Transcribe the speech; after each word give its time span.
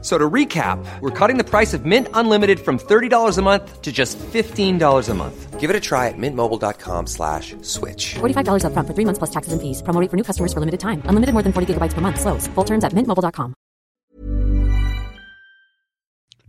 So 0.00 0.16
to 0.16 0.30
recap, 0.30 0.78
we're 1.00 1.10
cutting 1.10 1.38
the 1.38 1.44
price 1.44 1.74
of 1.74 1.84
Mint 1.84 2.06
Unlimited 2.14 2.60
from 2.60 2.78
$30 2.78 3.36
a 3.36 3.42
month 3.42 3.82
to 3.82 3.90
just 3.90 4.16
$15 4.18 5.08
a 5.08 5.14
month. 5.14 5.58
Give 5.58 5.70
it 5.70 5.74
a 5.74 5.80
try 5.80 6.06
at 6.06 6.14
mintmobile.com 6.16 7.08
slash 7.08 7.56
switch. 7.62 8.14
$45 8.14 8.64
up 8.64 8.72
front 8.74 8.86
for 8.86 8.94
three 8.94 9.04
months 9.04 9.18
plus 9.18 9.30
taxes 9.30 9.52
and 9.52 9.60
fees. 9.60 9.82
Promo 9.82 10.00
rate 10.00 10.08
for 10.08 10.16
new 10.16 10.22
customers 10.22 10.52
for 10.52 10.60
limited 10.60 10.78
time. 10.78 11.02
Unlimited 11.06 11.32
more 11.32 11.42
than 11.42 11.52
40 11.52 11.74
gigabytes 11.74 11.94
per 11.94 12.00
month. 12.00 12.20
Slows. 12.20 12.46
Full 12.54 12.64
terms 12.64 12.84
at 12.84 12.92
mintmobile.com. 12.92 13.54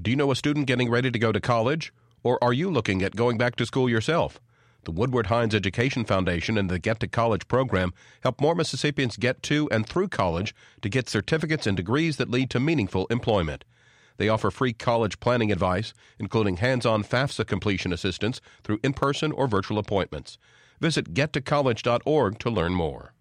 Do 0.01 0.11
you 0.11 0.15
know 0.15 0.31
a 0.31 0.35
student 0.35 0.67
getting 0.67 0.89
ready 0.89 1.09
to 1.09 1.19
go 1.19 1.31
to 1.31 1.41
college? 1.41 1.91
Or 2.23 2.41
are 2.43 2.53
you 2.53 2.69
looking 2.69 3.01
at 3.01 3.15
going 3.15 3.37
back 3.39 3.55
to 3.55 3.65
school 3.65 3.89
yourself? 3.89 4.39
The 4.85 4.91
Woodward 4.91 5.27
Hines 5.27 5.53
Education 5.53 6.05
Foundation 6.05 6.57
and 6.57 6.69
the 6.69 6.79
Get 6.79 6.99
to 7.01 7.07
College 7.07 7.47
program 7.47 7.93
help 8.23 8.39
more 8.39 8.55
Mississippians 8.55 9.17
get 9.17 9.43
to 9.43 9.67
and 9.71 9.85
through 9.85 10.07
college 10.07 10.55
to 10.81 10.89
get 10.89 11.09
certificates 11.09 11.67
and 11.67 11.75
degrees 11.75 12.17
that 12.17 12.31
lead 12.31 12.49
to 12.51 12.59
meaningful 12.59 13.05
employment. 13.07 13.65
They 14.17 14.29
offer 14.29 14.51
free 14.51 14.73
college 14.73 15.19
planning 15.19 15.51
advice, 15.51 15.93
including 16.17 16.57
hands 16.57 16.85
on 16.85 17.03
FAFSA 17.03 17.45
completion 17.47 17.93
assistance 17.93 18.41
through 18.63 18.79
in 18.83 18.93
person 18.93 19.31
or 19.31 19.47
virtual 19.47 19.79
appointments. 19.79 20.37
Visit 20.79 21.13
gettocollege.org 21.13 22.39
to 22.39 22.49
learn 22.49 22.73
more. 22.73 23.13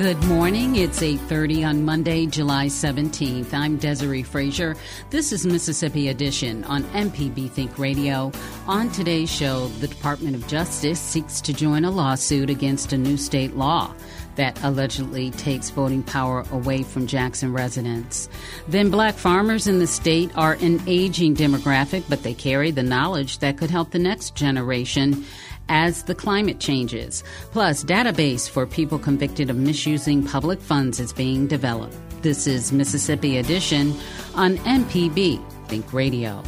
Good 0.00 0.24
morning. 0.24 0.76
It's 0.76 1.02
8:30 1.02 1.62
on 1.62 1.84
Monday, 1.84 2.24
July 2.24 2.68
17th. 2.68 3.52
I'm 3.52 3.78
Desare 3.78 4.24
Frazier. 4.24 4.74
This 5.10 5.30
is 5.30 5.44
Mississippi 5.44 6.08
Edition 6.08 6.64
on 6.64 6.84
MPB 6.94 7.48
Think 7.48 7.78
Radio. 7.78 8.32
On 8.66 8.90
today's 8.92 9.30
show, 9.30 9.68
the 9.78 9.88
Department 9.88 10.36
of 10.36 10.48
Justice 10.48 10.98
seeks 10.98 11.42
to 11.42 11.52
join 11.52 11.84
a 11.84 11.90
lawsuit 11.90 12.48
against 12.48 12.94
a 12.94 12.96
new 12.96 13.18
state 13.18 13.58
law 13.58 13.92
that 14.36 14.58
allegedly 14.62 15.32
takes 15.32 15.68
voting 15.68 16.02
power 16.02 16.46
away 16.50 16.82
from 16.82 17.06
Jackson 17.06 17.52
residents. 17.52 18.30
Then 18.68 18.88
black 18.88 19.16
farmers 19.16 19.66
in 19.66 19.80
the 19.80 19.86
state 19.86 20.30
are 20.34 20.54
an 20.62 20.80
aging 20.86 21.36
demographic, 21.36 22.04
but 22.08 22.22
they 22.22 22.32
carry 22.32 22.70
the 22.70 22.82
knowledge 22.82 23.40
that 23.40 23.58
could 23.58 23.70
help 23.70 23.90
the 23.90 23.98
next 23.98 24.34
generation 24.34 25.26
as 25.68 26.04
the 26.04 26.14
climate 26.14 26.60
changes. 26.60 27.22
Plus, 27.52 27.84
database 27.84 28.48
for 28.48 28.66
people 28.66 28.98
convicted 28.98 29.50
of 29.50 29.56
misusing 29.56 30.24
public 30.24 30.60
funds 30.60 31.00
is 31.00 31.12
being 31.12 31.46
developed. 31.46 31.96
This 32.22 32.46
is 32.46 32.72
Mississippi 32.72 33.38
Edition 33.38 33.94
on 34.34 34.56
MPB 34.58 35.42
Think 35.68 35.92
Radio. 35.92 36.42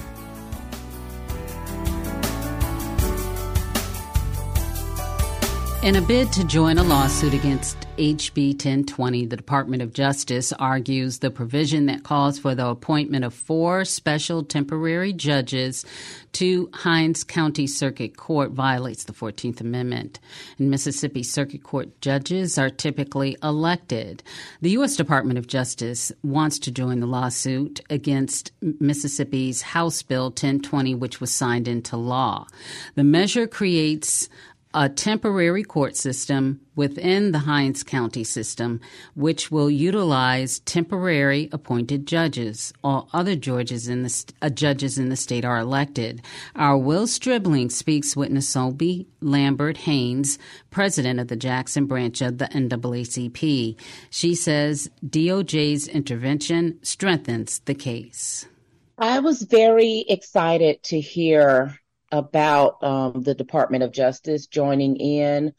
In 5.83 5.97
a 5.97 6.00
bid 6.00 6.30
to 6.34 6.44
join 6.44 6.78
a 6.78 6.84
lawsuit 6.84 7.34
against 7.34 7.77
HB 7.97 8.50
1020, 8.52 9.27
the 9.27 9.36
Department 9.36 9.83
of 9.83 9.92
Justice 9.92 10.52
argues 10.52 11.19
the 11.19 11.30
provision 11.30 11.86
that 11.86 12.05
calls 12.05 12.38
for 12.38 12.55
the 12.55 12.69
appointment 12.69 13.25
of 13.25 13.34
four 13.34 13.84
special 13.84 14.44
temporary 14.44 15.12
judges 15.12 15.84
to 16.34 16.70
Hinds 16.72 17.25
County 17.25 17.66
Circuit 17.66 18.16
Court 18.16 18.53
violates 18.53 19.05
the 19.05 19.12
14th 19.12 19.60
Amendment. 19.60 20.20
And 20.56 20.70
Mississippi 20.70 21.25
Circuit 21.25 21.64
Court 21.64 22.00
judges 22.00 22.58
are 22.58 22.70
typically 22.70 23.36
elected. 23.42 24.22
The 24.60 24.70
U.S. 24.70 24.94
Department 24.94 25.36
of 25.36 25.48
Justice 25.48 26.12
wants 26.22 26.60
to 26.60 26.70
join 26.70 27.00
the 27.00 27.06
lawsuit 27.06 27.81
against 27.91 28.53
Mississippi's 28.60 29.62
House 29.62 30.00
Bill 30.03 30.26
1020, 30.26 30.94
which 30.94 31.20
was 31.20 31.32
signed 31.32 31.66
into 31.66 31.97
law. 31.97 32.47
The 32.94 33.04
measure 33.04 33.49
creates 33.49 34.28
a 34.75 34.88
temporary 34.88 35.62
court 35.62 35.97
system 35.97 36.60
within 36.75 37.33
the 37.33 37.41
Hinds 37.41 37.83
County 37.83 38.25
system, 38.25 38.81
which 39.15 39.50
will 39.50 39.71
utilize 39.71 40.60
temporary 40.60 41.49
appointed 41.53 42.06
judges. 42.06 42.72
All 42.82 43.09
other 43.12 43.37
judges 43.37 43.88
in 43.88 44.03
the 44.03 44.32
uh, 44.41 44.49
judges 44.49 44.99
in 44.99 45.09
the 45.11 45.16
state 45.16 45.44
are 45.44 45.59
elected. 45.59 46.22
Our 46.56 46.78
Will 46.78 47.06
Stribling 47.06 47.71
speaks 47.71 48.16
with 48.16 48.31
Nsombi 48.31 49.06
Lambright 49.21 49.78
Haynes, 49.78 50.38
president 50.71 51.21
of 51.21 51.28
the 51.28 51.37
Jackson 51.37 51.87
branch 51.87 52.22
of 52.22 52.38
the 52.38 52.47
NAACP. 52.47 53.77
She 54.11 54.34
says 54.34 54.91
DOJ's 55.06 55.88
intervention 55.88 56.78
strengthens 56.82 57.59
the 57.61 57.75
case. 57.75 58.47
I 58.99 59.19
was 59.19 59.43
very 59.43 60.05
excited 60.09 60.82
to 60.84 61.00
hear 61.00 61.78
about 62.12 62.83
um, 62.83 63.23
the 63.23 63.34
Department 63.34 63.83
of 63.83 63.91
Justice 63.91 64.47
joining 64.47 64.97
in 64.97 65.53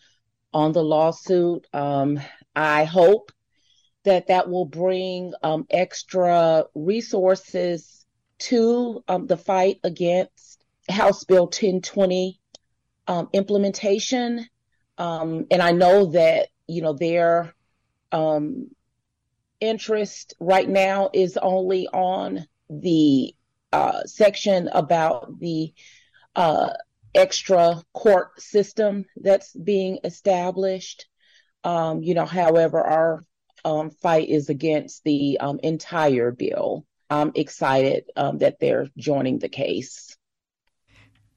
on 0.54 0.72
the 0.72 0.84
lawsuit. 0.84 1.68
Um, 1.74 2.20
I 2.56 2.86
hope 2.86 3.32
that 4.04 4.28
that 4.28 4.50
will 4.50 4.66
bring 4.66 5.34
um, 5.42 5.66
extra 5.70 6.66
resources 6.76 8.06
to 8.38 9.04
um, 9.08 9.26
the 9.28 9.38
fight 9.38 9.80
against 9.84 10.64
House 10.88 11.24
Bill 11.24 11.46
1020 11.46 12.40
um, 13.08 13.30
implementation. 13.34 14.48
Um, 14.98 15.48
and 15.50 15.62
I 15.62 15.72
know 15.72 16.12
that, 16.12 16.50
you 16.68 16.82
know, 16.82 16.94
their 16.94 17.54
interest 19.60 20.36
right 20.40 20.70
now 20.70 21.10
is 21.14 21.38
only 21.42 21.88
on 21.88 22.46
the 22.70 23.34
uh, 23.72 24.04
section 24.06 24.70
about 24.72 25.40
the 25.40 25.74
uh, 26.36 26.70
extra 27.14 27.82
court 27.94 28.40
system 28.42 29.06
that's 29.18 29.54
being 29.54 30.00
established. 30.04 31.08
Um, 31.64 32.04
you 32.04 32.14
know, 32.14 32.26
however, 32.26 32.82
our 32.82 33.24
um, 33.64 33.90
fight 33.90 34.30
is 34.30 34.50
against 34.50 35.04
the 35.04 35.38
um, 35.40 35.60
entire 35.64 36.32
bill. 36.32 36.86
I'm 37.10 37.32
excited 37.36 38.06
um, 38.16 38.40
that 38.40 38.60
they're 38.60 38.88
joining 38.98 39.40
the 39.40 39.50
case. 39.50 40.18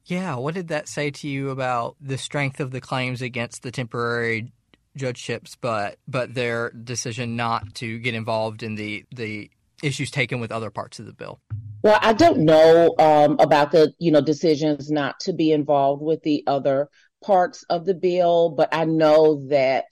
Yeah, 0.07 0.37
what 0.37 0.55
did 0.55 0.69
that 0.69 0.89
say 0.89 1.11
to 1.11 1.29
you 1.29 1.51
about 1.51 1.97
the 2.01 2.17
strength 2.17 2.61
of 2.61 2.71
the 2.71 2.81
claims 2.81 3.23
against 3.23 3.63
the 3.63 3.73
temporary 3.73 4.53
judgeships, 4.97 5.57
but 5.61 5.99
but 6.09 6.35
their 6.35 6.71
decision 6.71 7.37
not 7.37 7.75
to 7.77 7.99
get 7.99 8.15
involved 8.15 8.63
in 8.63 8.77
the 8.77 9.05
the 9.15 9.51
issues 9.83 10.11
taken 10.11 10.41
with 10.41 10.53
other 10.53 10.71
parts 10.71 10.99
of 10.99 11.07
the 11.07 11.13
bill? 11.13 11.41
Well, 11.83 11.99
I 12.03 12.13
don't 12.13 12.41
know 12.41 12.95
um, 12.99 13.37
about 13.39 13.71
the 13.73 13.93
you 13.99 14.11
know 14.11 14.21
decisions 14.21 14.91
not 14.91 15.21
to 15.21 15.33
be 15.33 15.53
involved 15.53 16.03
with 16.03 16.23
the 16.23 16.43
other 16.47 16.89
parts 17.23 17.65
of 17.71 17.85
the 17.85 17.95
bill, 17.95 18.51
but 18.51 18.69
I 18.73 18.85
know 18.85 19.47
that 19.49 19.85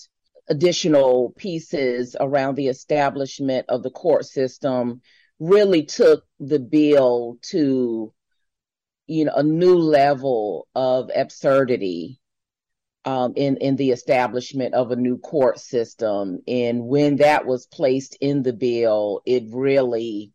additional 0.49 1.33
pieces 1.37 2.17
around 2.19 2.57
the 2.57 2.69
establishment 2.69 3.67
of 3.69 3.83
the 3.83 3.91
court 3.91 4.27
system 4.27 5.01
really 5.39 5.85
took 5.85 6.25
the 6.39 6.59
bill 6.59 7.39
to 7.43 8.13
you 9.07 9.25
know 9.25 9.33
a 9.35 9.43
new 9.43 9.77
level 9.77 10.67
of 10.75 11.11
absurdity 11.15 12.21
um, 13.05 13.35
in 13.37 13.57
in 13.59 13.77
the 13.77 13.91
establishment 13.91 14.75
of 14.75 14.91
a 14.91 14.97
new 14.97 15.19
court 15.19 15.59
system. 15.59 16.41
And 16.49 16.87
when 16.87 17.17
that 17.17 17.47
was 17.47 17.67
placed 17.67 18.17
in 18.21 18.43
the 18.43 18.53
bill, 18.53 19.21
it 19.27 19.45
really 19.51 20.33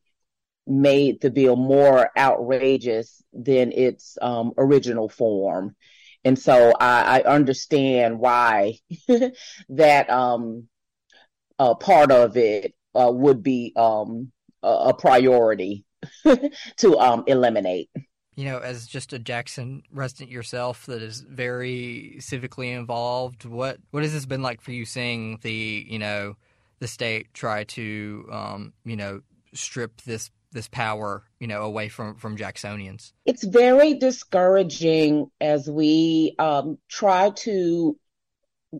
made 0.68 1.19
the 1.22 1.31
bill 1.31 1.56
more 1.56 2.12
outrageous 2.18 3.24
than 3.34 3.72
its 3.72 4.18
um, 4.22 4.53
original 4.58 5.09
form. 5.09 5.75
And 6.24 6.38
so 6.38 6.74
I, 6.79 7.22
I 7.22 7.23
understand 7.23 8.20
why 8.20 8.79
that 9.70 10.09
um, 10.09 10.67
uh, 11.58 11.76
part 11.76 12.11
of 12.11 12.38
it 12.38 12.76
uh, 12.94 13.11
would 13.11 13.41
be 13.41 13.73
um, 13.76 14.32
a, 14.61 14.67
a 14.67 14.94
priority 14.94 15.85
to 16.78 16.97
um, 16.97 17.23
eliminate 17.26 17.90
you 18.40 18.46
know, 18.46 18.59
as 18.59 18.88
just 18.88 19.12
a 19.12 19.20
Jackson 19.20 19.84
resident 19.91 20.32
yourself 20.32 20.86
that 20.86 21.02
is 21.02 21.20
very 21.20 22.16
civically 22.20 22.74
involved, 22.74 23.44
what 23.44 23.80
what 23.91 24.02
has 24.02 24.14
this 24.14 24.26
been 24.26 24.41
like 24.41 24.62
for 24.62 24.72
you 24.72 24.86
seeing 24.86 25.40
the 25.41 25.86
you 25.90 26.00
know 26.00 26.38
the 26.80 26.88
state 26.88 27.34
try 27.34 27.66
to 27.66 28.26
um, 28.32 28.72
you 28.86 28.96
know 28.96 29.20
strip 29.53 30.00
this 30.03 30.32
this 30.53 30.70
power 30.70 31.26
you 31.41 31.47
know 31.47 31.64
away 31.64 31.90
from 31.90 32.16
from 32.16 32.38
Jacksonians? 32.38 33.12
It's 33.26 33.44
very 33.44 33.96
discouraging 33.96 35.30
as 35.42 35.70
we 35.70 36.35
um, 36.40 36.78
try 36.88 37.32
to 37.32 37.97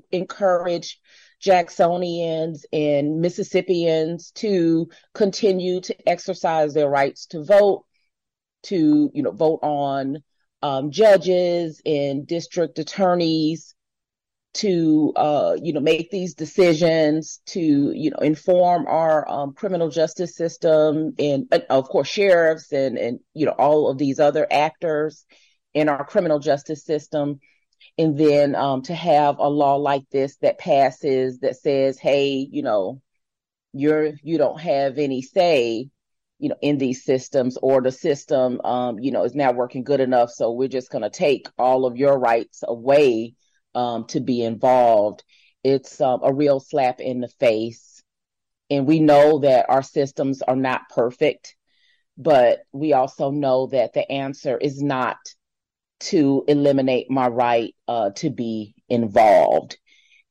encourage 0.10 1.02
Jacksonians 1.44 2.64
and 2.72 3.20
Mississippians 3.20 4.32
to 4.36 4.88
continue 5.14 5.82
to 5.82 6.10
exercise 6.10 6.74
their 6.74 6.88
rights 6.88 7.26
to 7.26 7.44
vote 7.44 7.84
to 8.64 9.12
you 9.14 9.24
know 9.24 9.32
vote 9.32 9.60
on 9.62 10.18
um, 10.62 10.92
judges 10.92 11.82
and 11.86 12.28
district 12.28 12.80
attorneys 12.80 13.76
to 14.56 15.14
uh, 15.16 15.56
you 15.62 15.74
know 15.74 15.80
make 15.80 16.10
these 16.10 16.34
decisions 16.34 17.42
to 17.46 17.92
you 17.96 18.10
know 18.10 18.18
inform 18.18 18.88
our 18.88 19.30
um, 19.30 19.54
criminal 19.54 19.90
justice 19.90 20.36
system 20.36 21.14
and 21.20 21.48
uh, 21.52 21.60
of 21.70 21.88
course 21.88 22.08
sheriffs 22.08 22.72
and 22.72 22.98
and 22.98 23.20
you 23.34 23.46
know 23.46 23.52
all 23.52 23.90
of 23.90 23.98
these 23.98 24.20
other 24.20 24.48
actors 24.50 25.26
in 25.74 25.90
our 25.90 26.06
criminal 26.06 26.40
justice 26.40 26.84
system. 26.84 27.40
And 27.98 28.18
then 28.18 28.56
um, 28.56 28.82
to 28.84 28.96
have 28.96 29.40
a 29.40 29.48
law 29.48 29.76
like 29.76 30.10
this 30.12 30.38
that 30.38 30.58
passes 30.58 31.40
that 31.40 31.58
says 31.58 32.00
hey 32.00 32.48
you 32.52 32.64
know 32.64 33.02
you're 33.74 34.14
you 34.24 34.38
don't 34.38 34.60
have 34.60 34.98
any 34.98 35.22
say 35.22 35.90
you 36.40 36.50
know 36.50 36.56
in 36.62 36.78
these 36.78 37.04
systems 37.04 37.58
or 37.62 37.82
the 37.82 37.92
system 37.92 38.60
um, 38.62 38.98
you 39.00 39.12
know 39.12 39.24
is 39.24 39.36
not 39.36 39.56
working 39.56 39.84
good 39.84 40.00
enough 40.00 40.32
so 40.32 40.52
we're 40.52 40.68
just 40.68 40.90
going 40.90 41.02
to 41.04 41.10
take 41.10 41.48
all 41.58 41.86
of 41.86 41.98
your 41.98 42.18
rights 42.18 42.64
away 42.68 43.34
um, 43.76 44.06
to 44.06 44.20
be 44.20 44.44
involved. 44.44 45.24
It's 45.64 46.00
um, 46.02 46.22
a 46.24 46.34
real 46.34 46.60
slap 46.60 47.00
in 47.00 47.22
the 47.22 47.28
face. 47.28 48.04
And 48.70 48.86
we 48.86 49.00
know 49.00 49.40
that 49.40 49.66
our 49.70 49.82
systems 49.82 50.42
are 50.42 50.56
not 50.56 50.90
perfect, 50.90 51.56
but 52.18 52.60
we 52.72 52.94
also 52.94 53.32
know 53.32 53.68
that 53.68 53.94
the 53.94 54.10
answer 54.12 54.58
is 54.58 54.82
not 54.82 55.18
to 56.02 56.44
eliminate 56.48 57.10
my 57.10 57.28
right 57.28 57.76
uh, 57.88 58.12
to 58.18 58.30
be 58.30 58.76
involved. 58.88 59.78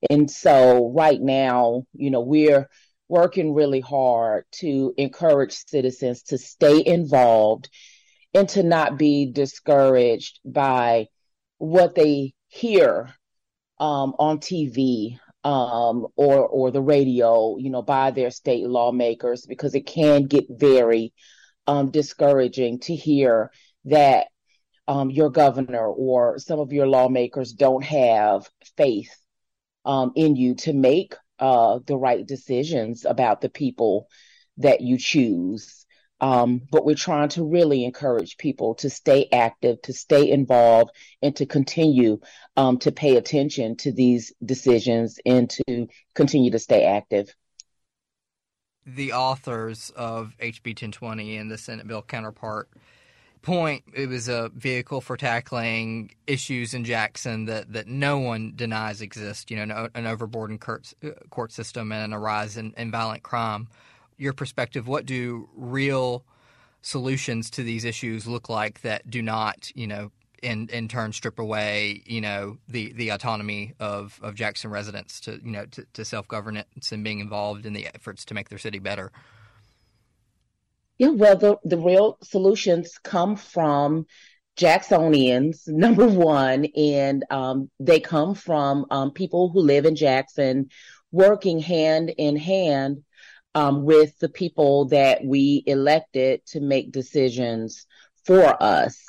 And 0.09 0.31
so, 0.31 0.93
right 0.95 1.21
now, 1.21 1.83
you 1.93 2.11
know, 2.11 2.21
we're 2.21 2.69
working 3.09 3.55
really 3.55 3.81
hard 3.81 4.45
to 4.53 4.93
encourage 4.97 5.53
citizens 5.53 6.23
to 6.23 6.39
stay 6.39 6.83
involved 6.85 7.69
and 8.35 8.49
to 8.51 8.63
not 8.63 8.99
be 8.99 9.31
discouraged 9.33 10.41
by 10.45 11.07
what 11.59 11.95
they 11.95 12.35
hear 12.49 13.15
um, 13.79 14.15
on 14.19 14.39
TV 14.39 15.19
um, 15.45 16.07
or 16.17 16.47
or 16.47 16.71
the 16.71 16.83
radio, 16.83 17.57
you 17.59 17.71
know, 17.71 17.83
by 17.83 18.11
their 18.11 18.31
state 18.31 18.67
lawmakers, 18.67 19.47
because 19.47 19.75
it 19.75 19.87
can 19.87 20.25
get 20.25 20.45
very 20.51 21.13
um, 21.67 21.91
discouraging 21.91 22.81
to 22.81 22.95
hear 22.95 23.51
that 23.85 24.27
um, 24.87 25.11
your 25.11 25.31
governor 25.31 25.87
or 25.87 26.39
some 26.39 26.61
of 26.61 26.73
your 26.73 26.87
lawmakers 26.87 27.53
don't 27.53 27.85
have 27.85 28.49
faith 28.77 29.15
um, 29.85 30.13
in 30.17 30.35
you 30.35 30.55
to 30.55 30.73
make 30.73 31.15
uh, 31.38 31.81
the 31.87 31.96
right 31.96 32.26
decisions 32.26 33.05
about 33.05 33.40
the 33.40 33.49
people 33.49 34.08
that 34.58 34.81
you 34.81 34.99
choose. 34.99 35.87
Um, 36.20 36.62
but 36.73 36.85
we're 36.85 36.96
trying 36.96 37.29
to 37.31 37.44
really 37.44 37.85
encourage 37.85 38.38
people 38.38 38.75
to 38.76 38.90
stay 38.90 39.29
active, 39.32 39.81
to 39.82 39.93
stay 39.93 40.31
involved, 40.31 40.90
and 41.23 41.35
to 41.37 41.46
continue 41.46 42.19
um, 42.56 42.79
to 42.79 42.90
pay 42.90 43.17
attention 43.17 43.76
to 43.76 43.93
these 43.93 44.32
decisions 44.44 45.20
and 45.25 45.49
to 45.50 45.87
continue 46.14 46.50
to 46.50 46.58
stay 46.58 46.85
active. 46.85 47.32
The 48.85 49.12
authors 49.12 49.90
of 49.90 50.35
HB 50.40 50.69
1020 50.69 51.37
and 51.37 51.50
the 51.50 51.58
Senate 51.58 51.87
bill 51.87 52.02
counterpart 52.02 52.69
point 53.43 53.85
it 53.94 54.08
was 54.08 54.29
a 54.29 54.50
vehicle 54.55 55.00
for 55.00 55.17
tackling 55.17 56.11
issues 56.26 56.75
in 56.75 56.85
Jackson 56.85 57.46
that, 57.46 57.73
that 57.73 57.87
no 57.87 58.19
one 58.19 58.52
denies 58.55 59.00
exist. 59.00 59.50
You 59.50 59.64
know, 59.64 59.88
an 59.94 60.06
overburdened 60.06 60.61
court, 60.61 60.93
court 61.31 61.52
system 61.52 61.93
and 61.93 62.12
a 62.12 62.19
rise 62.19 62.56
in, 62.56 62.75
in 62.76 62.90
violent 62.90 63.23
crime 63.23 63.69
your 64.19 64.32
perspective, 64.32 64.87
what 64.87 65.06
do 65.06 65.49
real 65.55 66.25
solutions 66.82 67.50
to 67.50 67.62
these 67.62 67.85
issues 67.85 68.26
look 68.26 68.49
like 68.49 68.82
that 68.82 69.08
do 69.08 69.23
not, 69.23 69.70
you 69.75 69.87
know, 69.87 70.11
in 70.43 70.69
in 70.69 70.87
turn 70.87 71.12
strip 71.12 71.38
away, 71.38 72.02
you 72.05 72.20
know, 72.20 72.58
the 72.69 72.93
the 72.93 73.08
autonomy 73.08 73.75
of 73.81 74.20
of 74.23 74.35
Jackson 74.35 74.70
residents 74.70 75.20
to 75.20 75.40
you 75.43 75.50
know 75.50 75.64
to, 75.67 75.85
to 75.94 76.05
self 76.05 76.29
governance 76.29 76.93
and 76.93 77.02
being 77.02 77.20
involved 77.20 77.64
in 77.64 77.73
the 77.73 77.87
efforts 77.87 78.25
to 78.26 78.35
make 78.35 78.49
their 78.49 78.58
city 78.58 78.79
better. 78.79 79.11
Yeah, 80.99 81.11
well, 81.11 81.37
the 81.37 81.59
the 81.65 81.79
real 81.79 82.19
solutions 82.23 82.99
come 83.03 83.37
from 83.37 84.06
Jacksonians, 84.56 85.62
number 85.69 86.06
one, 86.06 86.67
and 86.77 87.25
um, 87.31 87.71
they 87.79 88.00
come 88.00 88.35
from 88.35 88.87
um, 88.91 89.12
people 89.12 89.49
who 89.50 89.61
live 89.61 89.87
in 89.87 89.95
Jackson, 89.95 90.71
working 91.12 91.61
hand 91.61 92.11
in 92.19 92.37
hand 92.37 93.05
um, 93.55 93.85
with 93.85 94.19
the 94.19 94.29
people 94.29 94.87
that 94.87 95.25
we 95.25 95.62
elected 95.67 96.45
to 96.47 96.61
make 96.61 96.91
decisions 96.93 97.87
for 98.25 98.61
us. 98.61 99.05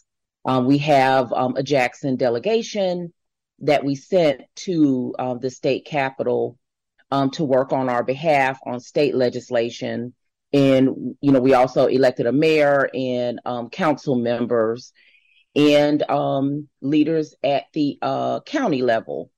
Um, 0.45 0.65
we 0.65 0.77
have 0.80 1.33
um, 1.33 1.56
a 1.56 1.63
Jackson 1.63 2.15
delegation 2.15 3.13
that 3.59 3.83
we 3.83 3.95
sent 3.95 4.41
to 4.56 5.13
uh, 5.19 5.33
the 5.33 5.50
state 5.50 5.86
capitol 5.86 6.57
to 7.31 7.44
work 7.44 7.74
on 7.74 7.89
our 7.89 8.03
behalf 8.03 8.59
on 8.65 8.80
state 8.80 9.15
legislation. 9.15 10.13
And, 10.51 11.16
you 11.22 11.31
know, 11.31 11.40
we 11.40 11.54
also 11.54 11.86
elected 11.86 12.25
a 12.25 12.31
mayor 12.31 12.90
and 12.94 13.40
um, 13.46 13.69
council 13.69 14.16
members 14.16 14.92
and 15.56 16.04
leaders 16.81 17.36
at 17.44 17.66
the 17.74 17.98
uh, 18.01 18.40
county 18.42 18.81
level 18.81 19.31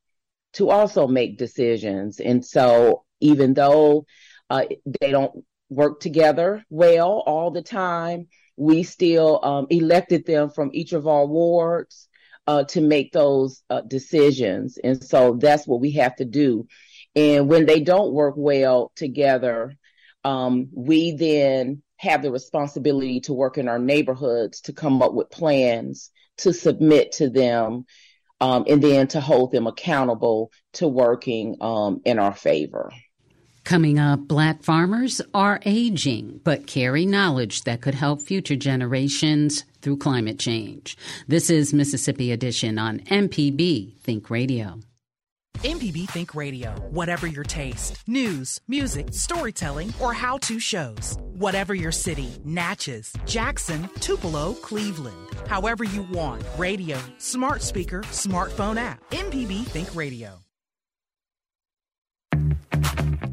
to 0.54 0.70
also 0.70 1.08
make 1.08 1.38
decisions. 1.38 2.20
And 2.20 2.46
so, 2.46 3.04
even 3.20 3.54
though 3.54 4.06
uh, 4.50 4.66
they 5.00 5.12
don't 5.12 5.46
work 5.72 6.02
together 6.02 6.64
well 6.70 7.24
all 7.26 7.50
the 7.50 7.62
time. 7.62 8.28
We 8.58 8.84
still 8.84 9.40
um, 9.42 9.68
elected 9.70 10.26
them 10.26 10.50
from 10.50 10.70
each 10.74 10.92
of 10.92 11.08
our 11.08 11.26
wards 11.26 12.10
uh, 12.46 12.66
to 12.66 12.82
make 12.82 13.14
those 13.14 13.64
uh, 13.70 13.82
decisions. 13.82 14.78
And 14.84 15.02
so 15.02 15.38
that's 15.40 15.66
what 15.66 15.80
we 15.80 15.92
have 15.92 16.18
to 16.18 16.26
do. 16.26 16.68
And 17.16 17.48
when 17.48 17.66
they 17.66 17.80
don't 17.80 18.14
work 18.14 18.36
well 18.38 18.92
together, 18.96 19.74
um, 20.24 20.70
we 20.74 21.12
then 21.12 21.82
have 21.98 22.22
the 22.22 22.32
responsibility 22.32 23.20
to 23.22 23.34
work 23.34 23.58
in 23.58 23.68
our 23.68 23.80
neighborhoods 23.80 24.62
to 24.62 24.74
come 24.74 25.02
up 25.02 25.14
with 25.14 25.30
plans 25.30 26.10
to 26.38 26.54
submit 26.54 27.12
to 27.14 27.30
them 27.30 27.86
um, 28.40 28.66
and 28.68 28.82
then 28.82 29.08
to 29.08 29.22
hold 29.22 29.52
them 29.52 29.68
accountable 29.68 30.52
to 30.74 30.88
working 30.88 31.56
um, 31.62 32.02
in 32.06 32.18
our 32.18 32.34
favor. 32.34 32.92
Coming 33.64 34.00
up, 34.00 34.28
black 34.28 34.64
farmers 34.64 35.22
are 35.36 35.60
aging, 35.66 36.42
but 36.44 36.66
carry 36.66 37.06
knowledge 37.06 37.64
that 37.66 37.82
could 37.82 37.94
help 37.94 38.22
future 38.22 38.56
generations 38.56 39.66
through 39.84 39.98
climate 39.98 40.40
change. 40.40 40.98
This 41.28 41.52
is 41.52 41.72
Mississippi 41.72 42.32
Edition 42.32 42.80
on 42.80 43.00
MPB 43.02 44.00
Think 44.00 44.32
Radio. 44.32 44.80
MPB 45.64 46.10
Think 46.10 46.34
Radio. 46.34 46.72
Whatever 46.90 47.28
your 47.28 47.44
taste 47.44 47.98
news, 48.08 48.60
music, 48.68 49.10
storytelling, 49.12 49.94
or 50.00 50.12
how 50.12 50.38
to 50.40 50.60
shows. 50.60 51.18
Whatever 51.34 51.76
your 51.76 51.92
city 51.92 52.30
Natchez, 52.44 53.14
Jackson, 53.26 53.88
Tupelo, 54.00 54.54
Cleveland. 54.56 55.16
However 55.48 55.84
you 55.84 56.04
want 56.12 56.44
radio, 56.58 56.98
smart 57.20 57.62
speaker, 57.62 58.02
smartphone 58.10 58.78
app. 58.78 59.08
MPB 59.12 59.66
Think 59.68 59.96
Radio. 59.96 60.40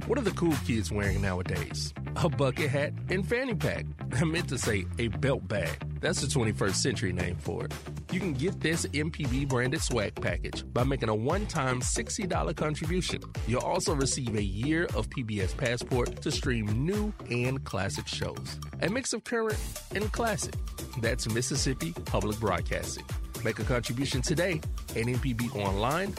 What 0.09 0.19
are 0.19 0.23
the 0.23 0.31
cool 0.31 0.55
kids 0.67 0.91
wearing 0.91 1.21
nowadays? 1.21 1.93
A 2.17 2.31
bucket 2.31 2.71
hat 2.71 2.95
and 3.11 3.29
fanny 3.29 3.55
pack. 3.55 3.85
I 4.17 4.25
meant 4.25 4.49
to 4.49 4.57
say 4.57 4.87
a 4.99 5.09
belt 5.09 5.47
bag. 5.47 5.85
That's 6.01 6.23
the 6.23 6.27
21st 6.27 6.77
century 6.77 7.13
name 7.13 7.37
for 7.37 7.67
it. 7.67 7.75
You 8.11 8.19
can 8.19 8.33
get 8.33 8.59
this 8.59 8.87
MPB 8.87 9.51
branded 9.51 9.83
swag 9.83 10.15
package 10.15 10.65
by 10.73 10.85
making 10.85 11.11
a 11.11 11.15
one 11.15 11.45
time 11.45 11.81
$60 11.81 12.57
contribution. 12.57 13.21
You'll 13.47 13.61
also 13.61 13.95
receive 13.95 14.35
a 14.35 14.43
year 14.43 14.85
of 14.95 15.11
PBS 15.11 15.55
Passport 15.55 16.23
to 16.23 16.31
stream 16.31 16.87
new 16.87 17.13
and 17.31 17.63
classic 17.65 18.09
shows. 18.09 18.59
A 18.81 18.89
mix 18.89 19.13
of 19.13 19.25
current 19.25 19.59
and 19.95 20.11
classic. 20.11 20.55
That's 21.03 21.31
Mississippi 21.31 21.93
Public 22.07 22.41
Broadcasting. 22.41 23.05
Make 23.45 23.59
a 23.59 23.65
contribution 23.65 24.23
today 24.23 24.63
at 24.97 25.05
MPBOnline.org. 25.05 26.17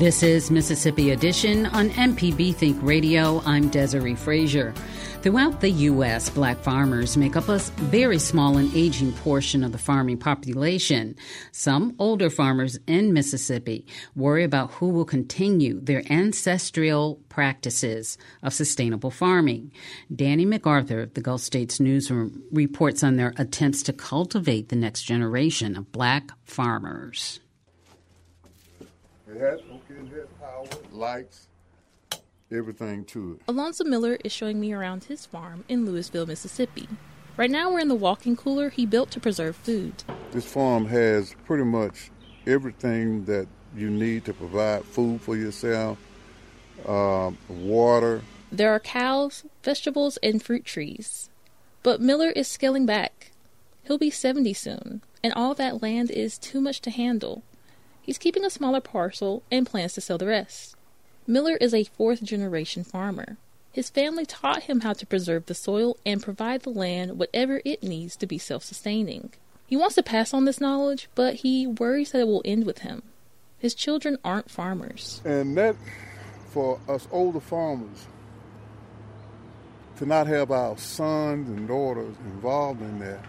This 0.00 0.22
is 0.22 0.50
Mississippi 0.50 1.10
Edition 1.10 1.66
on 1.66 1.90
MPB 1.90 2.54
Think 2.54 2.78
Radio. 2.80 3.42
I'm 3.44 3.70
Desare 3.70 4.16
Frazier. 4.16 4.72
Throughout 5.20 5.60
the 5.60 5.68
U.S., 5.68 6.30
black 6.30 6.56
farmers 6.60 7.18
make 7.18 7.36
up 7.36 7.50
a 7.50 7.58
very 7.58 8.18
small 8.18 8.56
and 8.56 8.74
aging 8.74 9.12
portion 9.12 9.62
of 9.62 9.72
the 9.72 9.78
farming 9.78 10.16
population. 10.16 11.16
Some 11.52 11.96
older 11.98 12.30
farmers 12.30 12.78
in 12.86 13.12
Mississippi 13.12 13.84
worry 14.16 14.42
about 14.42 14.70
who 14.70 14.88
will 14.88 15.04
continue 15.04 15.78
their 15.78 16.02
ancestral 16.10 17.20
practices 17.28 18.16
of 18.42 18.54
sustainable 18.54 19.10
farming. 19.10 19.70
Danny 20.16 20.46
MacArthur 20.46 21.02
of 21.02 21.12
the 21.12 21.20
Gulf 21.20 21.42
States 21.42 21.78
Newsroom 21.78 22.42
reports 22.50 23.04
on 23.04 23.16
their 23.16 23.34
attempts 23.36 23.82
to 23.82 23.92
cultivate 23.92 24.70
the 24.70 24.76
next 24.76 25.02
generation 25.02 25.76
of 25.76 25.92
black 25.92 26.30
farmers. 26.46 27.40
It 29.30 29.40
has, 29.40 29.60
okay, 29.60 29.94
it 29.94 30.12
has 30.12 30.26
power, 30.40 30.66
lights, 30.90 31.46
everything 32.50 33.04
to 33.06 33.34
it. 33.34 33.42
Alonzo 33.46 33.84
Miller 33.84 34.18
is 34.24 34.32
showing 34.32 34.58
me 34.58 34.72
around 34.72 35.04
his 35.04 35.24
farm 35.24 35.64
in 35.68 35.86
Louisville, 35.86 36.26
Mississippi. 36.26 36.88
Right 37.36 37.50
now, 37.50 37.70
we're 37.70 37.78
in 37.78 37.86
the 37.86 37.94
walk-in 37.94 38.34
cooler 38.34 38.70
he 38.70 38.86
built 38.86 39.12
to 39.12 39.20
preserve 39.20 39.54
food. 39.54 40.02
This 40.32 40.44
farm 40.44 40.86
has 40.86 41.36
pretty 41.44 41.62
much 41.62 42.10
everything 42.44 43.24
that 43.26 43.46
you 43.76 43.88
need 43.88 44.24
to 44.24 44.34
provide 44.34 44.84
food 44.84 45.20
for 45.20 45.36
yourself, 45.36 45.98
uh, 46.84 47.30
water. 47.48 48.22
There 48.50 48.74
are 48.74 48.80
cows, 48.80 49.44
vegetables, 49.62 50.16
and 50.24 50.42
fruit 50.42 50.64
trees. 50.64 51.30
But 51.84 52.00
Miller 52.00 52.30
is 52.30 52.48
scaling 52.48 52.84
back. 52.84 53.30
He'll 53.84 53.96
be 53.96 54.10
70 54.10 54.54
soon, 54.54 55.02
and 55.22 55.32
all 55.34 55.54
that 55.54 55.82
land 55.82 56.10
is 56.10 56.36
too 56.36 56.60
much 56.60 56.80
to 56.80 56.90
handle. 56.90 57.44
He's 58.02 58.18
keeping 58.18 58.44
a 58.44 58.50
smaller 58.50 58.80
parcel 58.80 59.42
and 59.50 59.66
plans 59.66 59.94
to 59.94 60.00
sell 60.00 60.18
the 60.18 60.26
rest. 60.26 60.76
Miller 61.26 61.56
is 61.56 61.74
a 61.74 61.84
fourth 61.84 62.22
generation 62.22 62.82
farmer. 62.82 63.36
His 63.72 63.90
family 63.90 64.26
taught 64.26 64.64
him 64.64 64.80
how 64.80 64.94
to 64.94 65.06
preserve 65.06 65.46
the 65.46 65.54
soil 65.54 65.96
and 66.04 66.22
provide 66.22 66.62
the 66.62 66.70
land 66.70 67.18
whatever 67.18 67.62
it 67.64 67.82
needs 67.82 68.16
to 68.16 68.26
be 68.26 68.38
self 68.38 68.64
sustaining. 68.64 69.32
He 69.66 69.76
wants 69.76 69.94
to 69.94 70.02
pass 70.02 70.34
on 70.34 70.44
this 70.44 70.60
knowledge, 70.60 71.08
but 71.14 71.36
he 71.36 71.66
worries 71.66 72.10
that 72.10 72.20
it 72.20 72.26
will 72.26 72.42
end 72.44 72.66
with 72.66 72.78
him. 72.78 73.02
His 73.58 73.74
children 73.74 74.18
aren't 74.24 74.50
farmers. 74.50 75.20
And 75.24 75.56
that, 75.56 75.76
for 76.48 76.80
us 76.88 77.06
older 77.12 77.38
farmers, 77.38 78.06
to 79.98 80.06
not 80.06 80.26
have 80.26 80.50
our 80.50 80.76
sons 80.76 81.48
and 81.48 81.68
daughters 81.68 82.16
involved 82.24 82.80
in 82.80 82.98
that, 82.98 83.24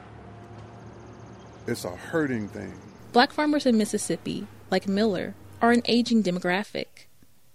it's 1.68 1.86
a 1.86 1.96
hurting 1.96 2.48
thing. 2.48 2.74
Black 3.12 3.32
farmers 3.32 3.68
in 3.68 3.78
Mississippi, 3.78 4.48
like 4.72 4.88
Miller, 4.88 5.36
are 5.62 5.72
an 5.72 5.84
aging 5.86 6.24
demographic 6.24 7.06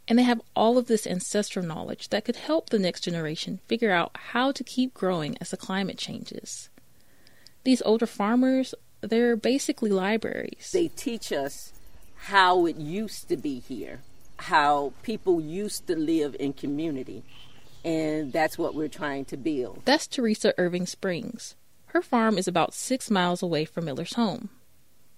and 0.09 0.19
they 0.19 0.23
have 0.23 0.41
all 0.55 0.79
of 0.79 0.87
this 0.87 1.07
ancestral 1.07 1.65
knowledge 1.65 2.09
that 2.11 2.25
could 2.25 2.37
help 2.37 2.71
the 2.71 2.79
next 2.79 3.03
generation 3.03 3.61
figure 3.67 3.91
out 3.91 4.13
how 4.15 4.53
to 4.53 4.63
keep 4.63 4.95
growing 4.95 5.37
as 5.41 5.51
the 5.51 5.57
climate 5.57 5.99
changes. 5.99 6.69
These 7.65 7.83
older 7.83 8.07
farmers, 8.07 8.75
they're 9.01 9.37
basically 9.37 9.91
libraries. 9.91 10.71
They 10.73 10.89
teach 10.89 11.33
us 11.33 11.73
how 12.17 12.67
it 12.67 12.77
used 12.77 13.29
to 13.29 13.37
be 13.37 13.59
here, 13.59 14.01
how 14.39 14.93
people 15.03 15.41
used 15.41 15.87
to 15.89 15.97
live 15.97 16.37
in 16.39 16.53
community, 16.53 17.25
and 17.85 18.33
that's 18.33 18.57
what 18.57 18.75
we're 18.75 18.89
trying 18.89 19.25
to 19.27 19.37
build. 19.37 19.83
That's 19.85 20.07
Teresa 20.07 20.55
Irving 20.57 20.87
Springs. 20.87 21.57
Her 21.87 22.03
farm 22.03 22.39
is 22.39 22.47
about 22.47 22.75
six 22.75 23.11
miles 23.11 23.43
away 23.43 23.65
from 23.65 23.87
Miller's 23.87 24.15
home. 24.15 24.51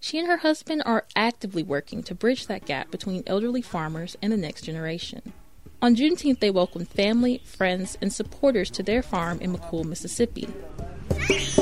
She 0.00 0.18
and 0.18 0.28
her 0.28 0.38
husband 0.38 0.82
are 0.86 1.06
actively 1.16 1.62
working 1.62 2.02
to 2.04 2.14
bridge 2.14 2.46
that 2.46 2.64
gap 2.64 2.90
between 2.90 3.24
elderly 3.26 3.62
farmers 3.62 4.16
and 4.22 4.32
the 4.32 4.36
next 4.36 4.62
generation. 4.62 5.32
On 5.82 5.96
Juneteenth, 5.96 6.38
they 6.38 6.50
welcomed 6.50 6.88
family, 6.88 7.42
friends, 7.44 7.98
and 8.00 8.12
supporters 8.12 8.70
to 8.70 8.82
their 8.82 9.02
farm 9.02 9.40
in 9.40 9.52
McCool, 9.52 9.84
Mississippi. 9.84 10.48
She 11.18 11.52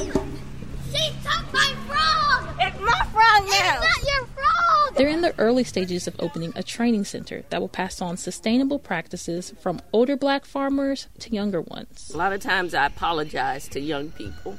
took 1.25 1.53
my 1.53 1.75
frog! 1.87 2.57
It's 2.61 2.81
my 2.81 3.07
frog 3.13 3.49
now! 3.49 3.81
It's 3.83 4.05
not 4.05 4.15
your 4.15 4.27
frog! 4.27 4.97
They're 4.97 5.09
in 5.09 5.23
the 5.23 5.35
early 5.39 5.65
stages 5.65 6.07
of 6.07 6.15
opening 6.19 6.53
a 6.57 6.63
training 6.63 7.05
center 7.05 7.43
that 7.49 7.61
will 7.61 7.69
pass 7.69 8.01
on 8.03 8.17
sustainable 8.19 8.79
practices 8.79 9.55
from 9.61 9.81
older 9.93 10.17
black 10.17 10.45
farmers 10.45 11.09
to 11.21 11.33
younger 11.33 11.63
ones. 11.63 12.11
A 12.13 12.17
lot 12.19 12.33
of 12.35 12.41
times 12.41 12.75
I 12.75 12.87
apologize 12.87 13.67
to 13.69 13.81
young 13.81 14.11
people 14.11 14.59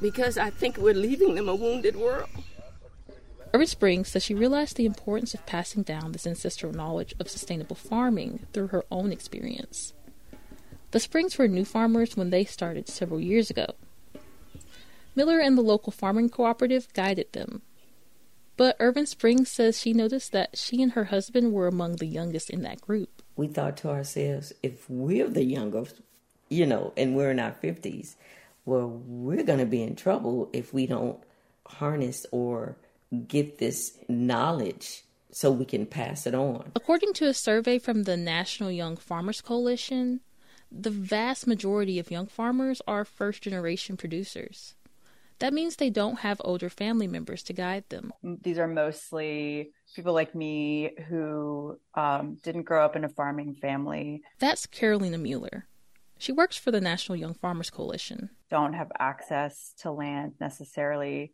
because 0.00 0.38
I 0.38 0.50
think 0.50 0.76
we're 0.76 0.94
leaving 0.94 1.34
them 1.34 1.48
a 1.48 1.54
wounded 1.54 1.96
world. 1.96 2.28
Irving 3.54 3.66
Springs 3.66 4.08
says 4.08 4.22
she 4.22 4.34
realized 4.34 4.76
the 4.76 4.84
importance 4.86 5.32
of 5.32 5.46
passing 5.46 5.82
down 5.82 6.12
this 6.12 6.26
ancestral 6.26 6.72
knowledge 6.72 7.14
of 7.18 7.30
sustainable 7.30 7.76
farming 7.76 8.46
through 8.52 8.68
her 8.68 8.84
own 8.90 9.10
experience. 9.10 9.94
The 10.90 11.00
Springs 11.00 11.38
were 11.38 11.48
new 11.48 11.64
farmers 11.64 12.16
when 12.16 12.30
they 12.30 12.44
started 12.44 12.88
several 12.88 13.20
years 13.20 13.50
ago. 13.50 13.66
Miller 15.14 15.40
and 15.40 15.56
the 15.56 15.62
local 15.62 15.92
farming 15.92 16.28
cooperative 16.28 16.92
guided 16.92 17.32
them. 17.32 17.62
But 18.56 18.76
Irving 18.80 19.06
Springs 19.06 19.50
says 19.50 19.78
she 19.78 19.92
noticed 19.92 20.32
that 20.32 20.58
she 20.58 20.82
and 20.82 20.92
her 20.92 21.04
husband 21.04 21.52
were 21.52 21.68
among 21.68 21.96
the 21.96 22.06
youngest 22.06 22.50
in 22.50 22.62
that 22.62 22.80
group. 22.80 23.22
We 23.36 23.46
thought 23.46 23.76
to 23.78 23.88
ourselves, 23.88 24.52
if 24.62 24.88
we're 24.90 25.28
the 25.28 25.44
youngest, 25.44 26.00
you 26.48 26.66
know, 26.66 26.92
and 26.96 27.14
we're 27.14 27.30
in 27.30 27.38
our 27.38 27.52
50s, 27.52 28.16
well, 28.64 28.88
we're 28.88 29.44
going 29.44 29.60
to 29.60 29.66
be 29.66 29.82
in 29.82 29.96
trouble 29.96 30.50
if 30.52 30.74
we 30.74 30.86
don't 30.86 31.18
harness 31.66 32.26
or 32.32 32.76
get 33.26 33.58
this 33.58 33.98
knowledge 34.08 35.04
so 35.30 35.50
we 35.50 35.64
can 35.64 35.86
pass 35.86 36.26
it 36.26 36.34
on. 36.34 36.72
According 36.74 37.12
to 37.14 37.26
a 37.26 37.34
survey 37.34 37.78
from 37.78 38.04
the 38.04 38.16
National 38.16 38.70
Young 38.70 38.96
Farmers 38.96 39.40
Coalition, 39.40 40.20
the 40.70 40.90
vast 40.90 41.46
majority 41.46 41.98
of 41.98 42.10
young 42.10 42.26
farmers 42.26 42.82
are 42.86 43.04
first 43.04 43.42
generation 43.42 43.96
producers. 43.96 44.74
That 45.38 45.54
means 45.54 45.76
they 45.76 45.90
don't 45.90 46.20
have 46.20 46.40
older 46.44 46.68
family 46.68 47.06
members 47.06 47.42
to 47.44 47.52
guide 47.52 47.84
them. 47.88 48.12
These 48.22 48.58
are 48.58 48.66
mostly 48.66 49.70
people 49.94 50.12
like 50.12 50.34
me 50.34 50.90
who 51.08 51.78
um, 51.94 52.38
didn't 52.42 52.64
grow 52.64 52.84
up 52.84 52.96
in 52.96 53.04
a 53.04 53.08
farming 53.08 53.54
family. 53.54 54.22
That's 54.40 54.66
Carolina 54.66 55.18
Mueller. 55.18 55.66
She 56.18 56.32
works 56.32 56.56
for 56.56 56.72
the 56.72 56.80
National 56.80 57.14
Young 57.14 57.34
Farmers 57.34 57.70
Coalition. 57.70 58.30
Don't 58.50 58.72
have 58.72 58.90
access 58.98 59.72
to 59.78 59.92
land 59.92 60.32
necessarily 60.40 61.32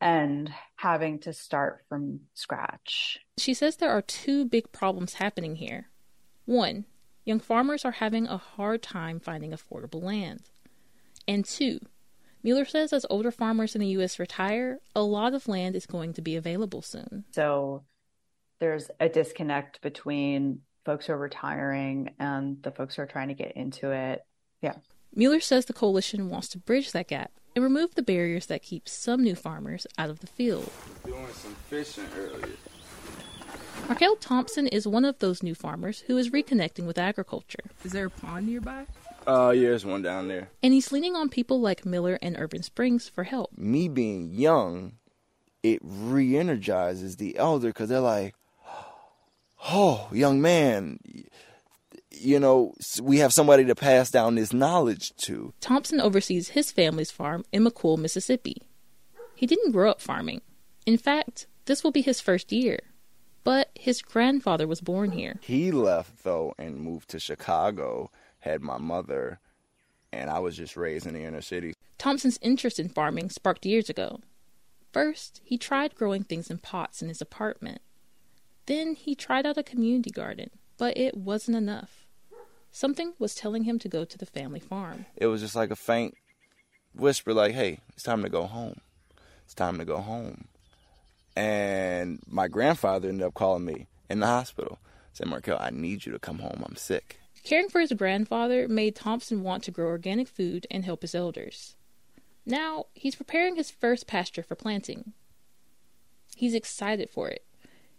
and 0.00 0.52
having 0.76 1.18
to 1.20 1.32
start 1.32 1.84
from 1.88 2.20
scratch. 2.34 3.18
She 3.36 3.54
says 3.54 3.76
there 3.76 3.90
are 3.90 4.02
two 4.02 4.44
big 4.44 4.70
problems 4.72 5.14
happening 5.14 5.56
here. 5.56 5.88
One, 6.44 6.84
young 7.24 7.40
farmers 7.40 7.84
are 7.84 7.92
having 7.92 8.26
a 8.26 8.36
hard 8.36 8.82
time 8.82 9.20
finding 9.20 9.50
affordable 9.50 10.02
land. 10.02 10.42
And 11.26 11.44
two, 11.44 11.80
Mueller 12.42 12.64
says 12.64 12.92
as 12.92 13.04
older 13.10 13.30
farmers 13.30 13.74
in 13.74 13.80
the 13.80 13.88
U.S. 13.88 14.18
retire, 14.18 14.78
a 14.94 15.02
lot 15.02 15.34
of 15.34 15.48
land 15.48 15.74
is 15.76 15.86
going 15.86 16.12
to 16.14 16.22
be 16.22 16.36
available 16.36 16.82
soon. 16.82 17.24
So 17.32 17.84
there's 18.60 18.90
a 19.00 19.08
disconnect 19.08 19.80
between 19.82 20.60
folks 20.84 21.06
who 21.06 21.12
are 21.12 21.18
retiring 21.18 22.14
and 22.18 22.62
the 22.62 22.70
folks 22.70 22.96
who 22.96 23.02
are 23.02 23.06
trying 23.06 23.28
to 23.28 23.34
get 23.34 23.52
into 23.56 23.90
it. 23.90 24.24
Yeah. 24.62 24.76
Mueller 25.14 25.40
says 25.40 25.66
the 25.66 25.72
coalition 25.72 26.30
wants 26.30 26.48
to 26.48 26.58
bridge 26.58 26.92
that 26.92 27.08
gap 27.08 27.32
and 27.58 27.64
remove 27.64 27.96
the 27.96 28.02
barriers 28.02 28.46
that 28.46 28.62
keep 28.62 28.88
some 28.88 29.20
new 29.20 29.34
farmers 29.34 29.84
out 29.98 30.10
of 30.10 30.20
the 30.20 30.28
field. 30.28 30.70
Doing 31.04 31.26
some 31.32 31.56
fishing 31.68 32.06
earlier. 32.16 32.54
Markel 33.88 34.14
Thompson 34.14 34.68
is 34.68 34.86
one 34.86 35.04
of 35.04 35.18
those 35.18 35.42
new 35.42 35.56
farmers 35.56 36.04
who 36.06 36.16
is 36.16 36.30
reconnecting 36.30 36.84
with 36.84 36.98
agriculture. 36.98 37.64
Is 37.84 37.90
there 37.90 38.06
a 38.06 38.10
pond 38.10 38.46
nearby? 38.46 38.86
Uh, 39.26 39.50
yeah, 39.50 39.70
there's 39.70 39.84
one 39.84 40.02
down 40.02 40.28
there. 40.28 40.50
And 40.62 40.72
he's 40.72 40.92
leaning 40.92 41.16
on 41.16 41.28
people 41.28 41.60
like 41.60 41.84
Miller 41.84 42.16
and 42.22 42.38
Irving 42.38 42.62
Springs 42.62 43.08
for 43.08 43.24
help. 43.24 43.50
Me 43.58 43.88
being 43.88 44.30
young, 44.30 44.92
it 45.64 45.80
re 45.82 46.36
energizes 46.36 47.16
the 47.16 47.36
elder 47.36 47.70
because 47.70 47.88
they're 47.88 47.98
like, 47.98 48.36
oh, 49.68 50.08
young 50.12 50.40
man, 50.40 51.00
you 52.20 52.40
know, 52.40 52.74
we 53.02 53.18
have 53.18 53.32
somebody 53.32 53.64
to 53.64 53.74
pass 53.74 54.10
down 54.10 54.34
this 54.34 54.52
knowledge 54.52 55.14
to. 55.24 55.52
Thompson 55.60 56.00
oversees 56.00 56.50
his 56.50 56.70
family's 56.70 57.10
farm 57.10 57.44
in 57.52 57.64
McCool, 57.64 57.98
Mississippi. 57.98 58.62
He 59.34 59.46
didn't 59.46 59.72
grow 59.72 59.90
up 59.90 60.00
farming. 60.00 60.42
In 60.86 60.98
fact, 60.98 61.46
this 61.66 61.84
will 61.84 61.92
be 61.92 62.02
his 62.02 62.20
first 62.20 62.50
year. 62.50 62.80
But 63.44 63.70
his 63.74 64.02
grandfather 64.02 64.66
was 64.66 64.80
born 64.80 65.12
here. 65.12 65.36
He 65.40 65.70
left, 65.70 66.24
though, 66.24 66.54
and 66.58 66.80
moved 66.80 67.08
to 67.10 67.20
Chicago, 67.20 68.10
had 68.40 68.62
my 68.62 68.78
mother, 68.78 69.38
and 70.12 70.28
I 70.28 70.38
was 70.40 70.56
just 70.56 70.76
raised 70.76 71.06
in 71.06 71.14
the 71.14 71.24
inner 71.24 71.40
city. 71.40 71.74
Thompson's 71.98 72.38
interest 72.42 72.78
in 72.78 72.88
farming 72.88 73.30
sparked 73.30 73.64
years 73.64 73.88
ago. 73.88 74.20
First, 74.92 75.40
he 75.44 75.56
tried 75.56 75.94
growing 75.94 76.24
things 76.24 76.50
in 76.50 76.58
pots 76.58 77.00
in 77.02 77.08
his 77.08 77.20
apartment. 77.20 77.80
Then 78.66 78.94
he 78.94 79.14
tried 79.14 79.46
out 79.46 79.56
a 79.56 79.62
community 79.62 80.10
garden, 80.10 80.50
but 80.76 80.96
it 80.98 81.16
wasn't 81.16 81.56
enough. 81.56 82.06
Something 82.78 83.14
was 83.18 83.34
telling 83.34 83.64
him 83.64 83.80
to 83.80 83.88
go 83.88 84.04
to 84.04 84.16
the 84.16 84.24
family 84.24 84.60
farm. 84.60 85.06
It 85.16 85.26
was 85.26 85.40
just 85.40 85.56
like 85.56 85.72
a 85.72 85.74
faint 85.74 86.16
whisper, 86.94 87.34
like, 87.34 87.52
hey, 87.52 87.80
it's 87.88 88.04
time 88.04 88.22
to 88.22 88.28
go 88.28 88.44
home. 88.44 88.80
It's 89.44 89.52
time 89.52 89.78
to 89.78 89.84
go 89.84 89.96
home. 89.96 90.46
And 91.34 92.20
my 92.28 92.46
grandfather 92.46 93.08
ended 93.08 93.26
up 93.26 93.34
calling 93.34 93.64
me 93.64 93.88
in 94.08 94.20
the 94.20 94.28
hospital. 94.28 94.78
Said, 95.12 95.26
Markel, 95.26 95.58
I 95.58 95.70
need 95.70 96.06
you 96.06 96.12
to 96.12 96.20
come 96.20 96.38
home. 96.38 96.62
I'm 96.64 96.76
sick. 96.76 97.18
Caring 97.42 97.68
for 97.68 97.80
his 97.80 97.90
grandfather 97.94 98.68
made 98.68 98.94
Thompson 98.94 99.42
want 99.42 99.64
to 99.64 99.72
grow 99.72 99.88
organic 99.88 100.28
food 100.28 100.64
and 100.70 100.84
help 100.84 101.02
his 101.02 101.16
elders. 101.16 101.74
Now, 102.46 102.84
he's 102.94 103.16
preparing 103.16 103.56
his 103.56 103.72
first 103.72 104.06
pasture 104.06 104.44
for 104.44 104.54
planting. 104.54 105.14
He's 106.36 106.54
excited 106.54 107.10
for 107.10 107.28
it. 107.28 107.44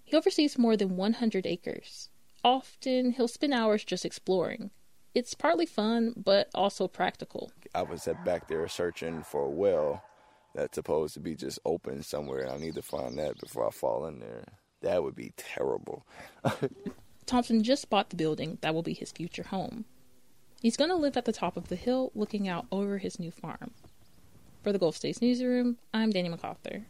He 0.05 0.15
oversees 0.15 0.57
more 0.57 0.77
than 0.77 0.95
100 0.95 1.45
acres. 1.45 2.07
Often, 2.43 3.13
he'll 3.13 3.27
spend 3.27 3.53
hours 3.53 3.84
just 3.84 4.05
exploring. 4.05 4.72
It's 5.13 5.34
partly 5.34 5.65
fun, 5.65 6.13
but 6.15 6.50
also 6.53 6.88
practical. 6.88 7.51
I 7.74 7.81
was 7.81 8.08
back 8.24 8.48
there 8.48 8.67
searching 8.67 9.24
for 9.24 9.46
a 9.46 9.50
well 9.50 10.03
that's 10.55 10.75
supposed 10.75 11.13
to 11.15 11.19
be 11.19 11.36
just 11.36 11.60
open 11.65 12.03
somewhere, 12.03 12.41
and 12.41 12.51
I 12.51 12.58
need 12.58 12.75
to 12.75 12.81
find 12.81 13.17
that 13.19 13.39
before 13.39 13.67
I 13.67 13.72
fall 13.72 14.05
in 14.05 14.19
there. 14.19 14.46
That 14.81 15.03
would 15.03 15.15
be 15.15 15.34
terrible. 15.36 16.05
Thompson 17.25 17.63
just 17.63 17.89
bought 17.89 18.10
the 18.10 18.15
building 18.15 18.58
that 18.62 18.74
will 18.74 18.84
be 18.84 18.93
his 18.93 19.12
future 19.12 19.43
home. 19.43 19.86
He's 20.62 20.77
going 20.77 20.89
to 20.89 20.96
live 20.96 21.15
at 21.15 21.25
the 21.25 21.34
top 21.34 21.58
of 21.58 21.67
the 21.67 21.75
hill 21.75 22.12
looking 22.15 22.48
out 22.48 22.65
over 22.72 22.98
his 22.98 23.19
new 23.19 23.31
farm. 23.31 23.72
For 24.63 24.72
the 24.72 24.79
Gulf 24.79 24.98
States 24.98 25.22
Newsroom, 25.22 25.77
I'm 25.93 26.12
Danny 26.12 26.29
MacArthur. 26.29 26.86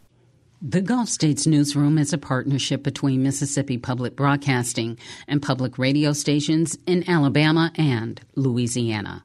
The 0.62 0.82
Gulf 0.82 1.08
States 1.08 1.48
Newsroom 1.48 1.98
is 1.98 2.12
a 2.12 2.18
partnership 2.18 2.84
between 2.84 3.24
Mississippi 3.24 3.78
Public 3.78 4.18
Broadcasting 4.18 4.98
and 5.26 5.42
public 5.42 5.78
radio 5.78 6.12
stations 6.12 6.78
in 6.86 7.10
Alabama 7.10 7.72
and 7.76 8.20
Louisiana. 8.36 9.24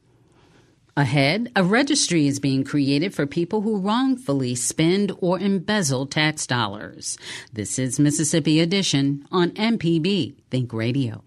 Ahead, 0.97 1.51
a 1.57 1.65
registry 1.65 2.29
is 2.29 2.39
being 2.39 2.63
created 2.63 3.17
for 3.17 3.27
people 3.27 3.63
who 3.63 3.81
wrongfully 3.81 4.55
spend 4.55 5.11
or 5.19 5.41
embezzle 5.41 6.07
tax 6.07 6.47
dollars. 6.47 7.19
This 7.53 7.81
is 7.81 7.99
Mississippi 7.99 8.61
Edition 8.61 9.27
on 9.33 9.51
MPB 9.51 10.37
Think 10.53 10.73
Radio. 10.73 11.25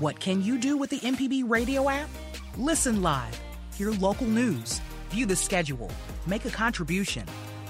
What 0.00 0.20
can 0.20 0.42
you 0.42 0.58
do 0.58 0.76
with 0.76 0.90
the 0.90 1.00
MPB 1.00 1.48
radio 1.48 1.88
app? 1.88 2.10
Listen 2.58 3.00
live, 3.00 3.40
hear 3.74 3.90
local 3.90 4.26
news, 4.26 4.82
view 5.08 5.24
the 5.24 5.36
schedule, 5.36 5.90
make 6.26 6.44
a 6.44 6.50
contribution, 6.50 7.24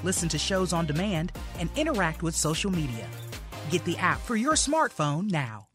listen 0.04 0.28
to 0.28 0.38
shows 0.38 0.72
on 0.72 0.86
demand, 0.86 1.32
and 1.58 1.70
interact 1.76 2.22
with 2.22 2.36
social 2.36 2.70
media. 2.70 3.08
Get 3.70 3.84
the 3.84 3.96
app 3.98 4.20
for 4.20 4.36
your 4.36 4.52
smartphone 4.52 5.30
now. 5.30 5.66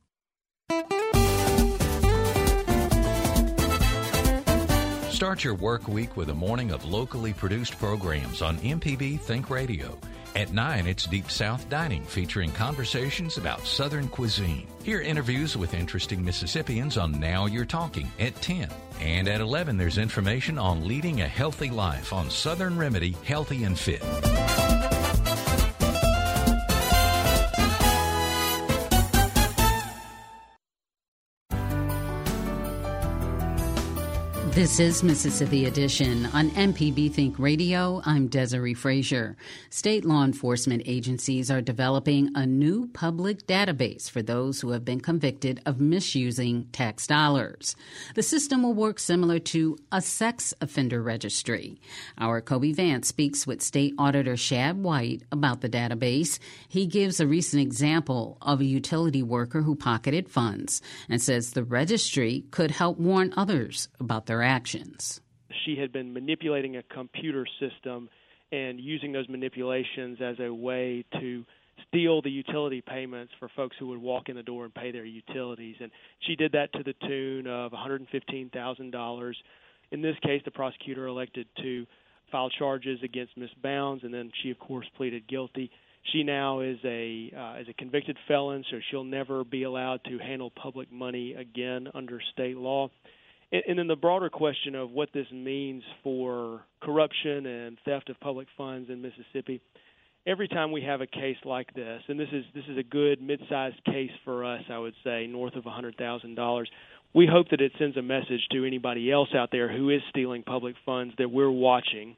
Start 5.20 5.44
your 5.44 5.56
work 5.56 5.90
week 5.90 6.16
with 6.16 6.30
a 6.30 6.34
morning 6.34 6.72
of 6.72 6.86
locally 6.86 7.34
produced 7.34 7.78
programs 7.78 8.42
on 8.42 8.58
MPB 8.60 9.20
Think 9.20 9.50
Radio. 9.50 10.00
At 10.36 10.54
9, 10.54 10.86
it's 10.86 11.08
Deep 11.08 11.30
South 11.32 11.68
Dining 11.70 12.04
featuring 12.04 12.52
conversations 12.52 13.38
about 13.38 13.66
Southern 13.66 14.08
cuisine. 14.08 14.68
Hear 14.84 15.02
interviews 15.02 15.58
with 15.58 15.74
interesting 15.74 16.24
Mississippians 16.24 16.98
on 16.98 17.20
Now 17.20 17.48
You're 17.48 17.66
Talking 17.66 18.12
at 18.20 18.36
10. 18.36 18.70
And 19.02 19.28
at 19.28 19.42
11, 19.42 19.78
there's 19.78 19.98
information 19.98 20.60
on 20.60 20.88
leading 20.88 21.22
a 21.22 21.28
healthy 21.28 21.70
life 21.70 22.14
on 22.14 22.30
Southern 22.30 22.78
Remedy 22.78 23.16
Healthy 23.24 23.64
and 23.64 23.78
Fit. 23.78 24.04
This 34.60 34.82
is 34.82 35.04
Mississippi 35.04 35.64
Edition 35.68 36.26
on 36.34 36.50
MPB 36.50 37.14
Think 37.14 37.40
Radio. 37.40 38.02
I'm 38.04 38.28
Desare 38.28 38.76
Frazier. 38.76 39.38
State 39.70 40.04
law 40.04 40.26
enforcement 40.26 40.84
agencies 40.86 41.50
are 41.50 41.62
developing 41.62 42.30
a 42.36 42.46
new 42.46 42.88
public 42.88 43.48
database 43.48 44.10
for 44.10 44.22
those 44.22 44.60
who 44.60 44.72
have 44.72 44.84
been 44.84 45.00
convicted 45.00 45.62
of 45.66 45.80
misusing 45.80 46.66
tax 46.74 47.08
dollars. 47.08 47.78
The 48.16 48.22
system 48.22 48.62
will 48.62 48.74
work 48.74 49.00
similar 49.00 49.40
to 49.40 49.78
a 49.94 50.02
sex 50.02 50.54
offender 50.60 51.02
registry. 51.02 51.80
Our 52.18 52.42
Kobee 52.42 52.76
Vance 52.76 53.08
speaks 53.08 53.48
with 53.48 53.62
State 53.62 53.94
Auditor 53.98 54.36
Shad 54.36 54.84
White 54.84 55.24
about 55.32 55.62
the 55.62 55.70
database. 55.70 56.38
He 56.68 56.86
gives 56.86 57.22
a 57.22 57.28
recent 57.28 57.62
example 57.62 58.38
of 58.42 58.60
a 58.60 58.66
utility 58.66 59.24
worker 59.24 59.62
who 59.62 59.78
pocketed 59.78 60.28
funds 60.28 60.82
and 61.08 61.22
says 61.22 61.52
the 61.52 61.64
registry 61.64 62.44
could 62.52 62.72
help 62.72 62.98
warn 62.98 63.34
others 63.38 63.88
about 64.02 64.26
their 64.26 64.49
actions. 64.50 65.22
She 65.66 65.76
had 65.76 65.92
been 65.92 66.12
manipulating 66.12 66.78
a 66.78 66.84
computer 66.84 67.46
system 67.60 68.10
and 68.52 68.80
using 68.80 69.12
those 69.12 69.30
manipulations 69.30 70.18
as 70.22 70.38
a 70.40 70.52
way 70.52 71.06
to 71.20 71.46
steal 71.88 72.22
the 72.22 72.32
utility 72.32 72.82
payments 72.82 73.32
for 73.40 73.50
folks 73.56 73.76
who 73.80 73.88
would 73.88 74.00
walk 74.00 74.28
in 74.28 74.36
the 74.36 74.44
door 74.44 74.66
and 74.66 74.74
pay 74.74 74.92
their 74.92 75.06
utilities. 75.06 75.76
And 75.80 75.92
she 76.28 76.36
did 76.36 76.52
that 76.54 76.74
to 76.74 76.84
the 76.84 76.94
tune 77.08 77.48
of 77.48 77.72
$115,000. 77.72 79.34
In 79.92 80.02
this 80.02 80.16
case, 80.24 80.42
the 80.46 80.52
prosecutor 80.52 81.06
elected 81.06 81.48
to 81.62 81.86
file 82.32 82.50
charges 82.50 83.00
against 83.04 83.38
Miss 83.38 83.50
Bounds, 83.62 84.04
and 84.04 84.14
then 84.14 84.32
she, 84.42 84.52
of 84.52 84.60
course, 84.60 84.88
pleaded 84.98 85.28
guilty. 85.28 85.72
She 86.12 86.24
now 86.24 86.62
is 86.62 86.78
a 86.86 87.32
uh, 87.38 87.62
is 87.62 87.68
a 87.70 87.74
convicted 87.74 88.18
felon, 88.28 88.64
so 88.72 88.78
she'll 88.90 89.04
never 89.04 89.44
be 89.44 89.64
allowed 89.64 90.04
to 90.06 90.18
handle 90.18 90.52
public 90.52 90.92
money 90.92 91.34
again 91.34 91.88
under 91.94 92.22
state 92.34 92.58
law. 92.58 92.90
And, 93.52 93.64
and 93.68 93.80
then 93.80 93.88
the 93.88 93.96
broader 93.96 94.30
question 94.30 94.76
of 94.76 94.92
what 94.92 95.10
this 95.14 95.28
means 95.32 95.84
for 96.04 96.62
corruption 96.82 97.46
and 97.46 97.78
theft 97.86 98.10
of 98.10 98.20
public 98.20 98.48
funds 98.58 98.90
in 98.90 99.02
Mississippi. 99.02 99.62
Every 100.28 100.48
time 100.48 100.72
we 100.72 100.82
have 100.84 101.02
a 101.02 101.08
case 101.08 101.38
like 101.46 101.74
this, 101.74 102.02
and 102.08 102.20
this 102.20 102.28
is 102.32 102.44
this 102.54 102.66
is 102.70 102.78
a 102.78 102.84
good 102.84 103.22
mid-sized 103.22 103.84
case 103.86 104.12
for 104.26 104.46
us, 104.46 104.62
I 104.70 104.78
would 104.78 104.94
say, 105.04 105.28
north 105.28 105.56
of 105.56 105.64
$100,000. 105.64 106.66
We 107.16 107.26
hope 107.26 107.50
that 107.50 107.62
it 107.62 107.72
sends 107.80 107.98
a 107.98 108.02
message 108.04 108.42
to 108.52 108.66
anybody 108.66 109.12
else 109.12 109.30
out 109.34 109.50
there 109.52 109.72
who 109.76 109.90
is 109.90 110.02
stealing 110.10 110.44
public 110.44 110.76
funds 110.86 111.16
that 111.18 111.32
we're 111.32 111.50
watching, 111.50 112.18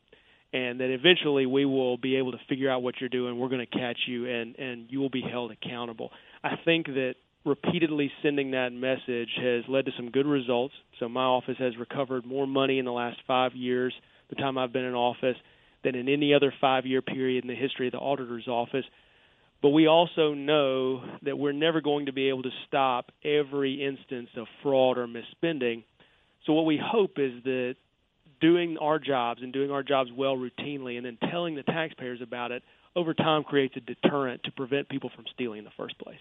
and 0.52 0.82
that 0.82 0.90
eventually 0.90 1.46
we 1.46 1.64
will 1.64 1.96
be 1.96 2.18
able 2.18 2.34
to 2.34 2.40
figure 2.50 2.70
out 2.70 2.84
what 2.84 2.96
you're 3.00 3.08
doing. 3.08 3.40
We're 3.40 3.50
going 3.50 3.66
to 3.66 3.80
catch 3.80 4.00
you, 4.08 4.28
and 4.28 4.56
and 4.58 4.88
you 4.90 5.00
will 5.00 5.12
be 5.12 5.22
held 5.22 5.52
accountable. 5.52 6.10
I 6.44 6.56
think 6.66 6.88
that 6.88 7.14
repeatedly 7.46 8.12
sending 8.22 8.52
that 8.52 8.72
message 8.72 9.30
has 9.38 9.64
led 9.68 9.86
to 9.86 9.92
some 9.98 10.12
good 10.12 10.28
results. 10.28 10.74
So 11.00 11.10
my 11.10 11.24
office 11.24 11.58
has 11.60 11.78
recovered 11.78 12.26
more 12.26 12.46
money 12.46 12.80
in 12.80 12.86
the 12.86 12.92
last 12.92 13.20
five 13.26 13.54
years, 13.56 13.94
the 14.30 14.36
time 14.36 14.58
I've 14.58 14.74
been 14.74 14.86
in 14.86 14.94
office, 14.94 15.38
than 15.84 15.96
in 15.96 16.08
any 16.08 16.34
other 16.34 16.54
five 16.62 16.86
year 16.86 17.02
period 17.02 17.44
in 17.44 17.48
the 17.48 17.56
history 17.56 17.88
of 17.88 17.94
the 17.94 18.00
auditor's 18.00 18.48
office. 18.48 18.86
But 19.62 19.70
we 19.70 19.88
also 19.88 20.34
know 20.34 21.04
that 21.24 21.38
we're 21.38 21.52
never 21.52 21.82
going 21.82 22.08
to 22.08 22.14
be 22.14 22.30
able 22.30 22.44
to 22.44 22.50
stop 22.68 23.12
every 23.24 23.84
instance 23.86 24.30
of 24.36 24.48
fraud 24.64 24.98
or 24.98 25.08
misspending. 25.08 25.84
So 26.46 26.54
what 26.54 26.66
we 26.66 26.80
hope 26.84 27.18
is 27.18 27.44
that 27.44 27.76
doing 28.40 28.78
our 28.80 28.98
jobs 28.98 29.42
and 29.44 29.54
doing 29.54 29.70
our 29.70 29.84
jobs 29.84 30.10
well 30.16 30.36
routinely 30.36 30.98
and 30.98 31.06
then 31.06 31.18
telling 31.30 31.56
the 31.56 31.64
taxpayers 31.64 32.22
about 32.22 32.52
it 32.52 32.64
over 32.96 33.14
time 33.14 33.44
creates 33.44 33.76
a 33.78 33.80
deterrent 33.80 34.44
to 34.44 34.52
prevent 34.52 34.90
people 34.90 35.12
from 35.16 35.26
stealing 35.34 35.60
in 35.60 35.64
the 35.64 35.72
first 35.78 35.98
place. 36.00 36.18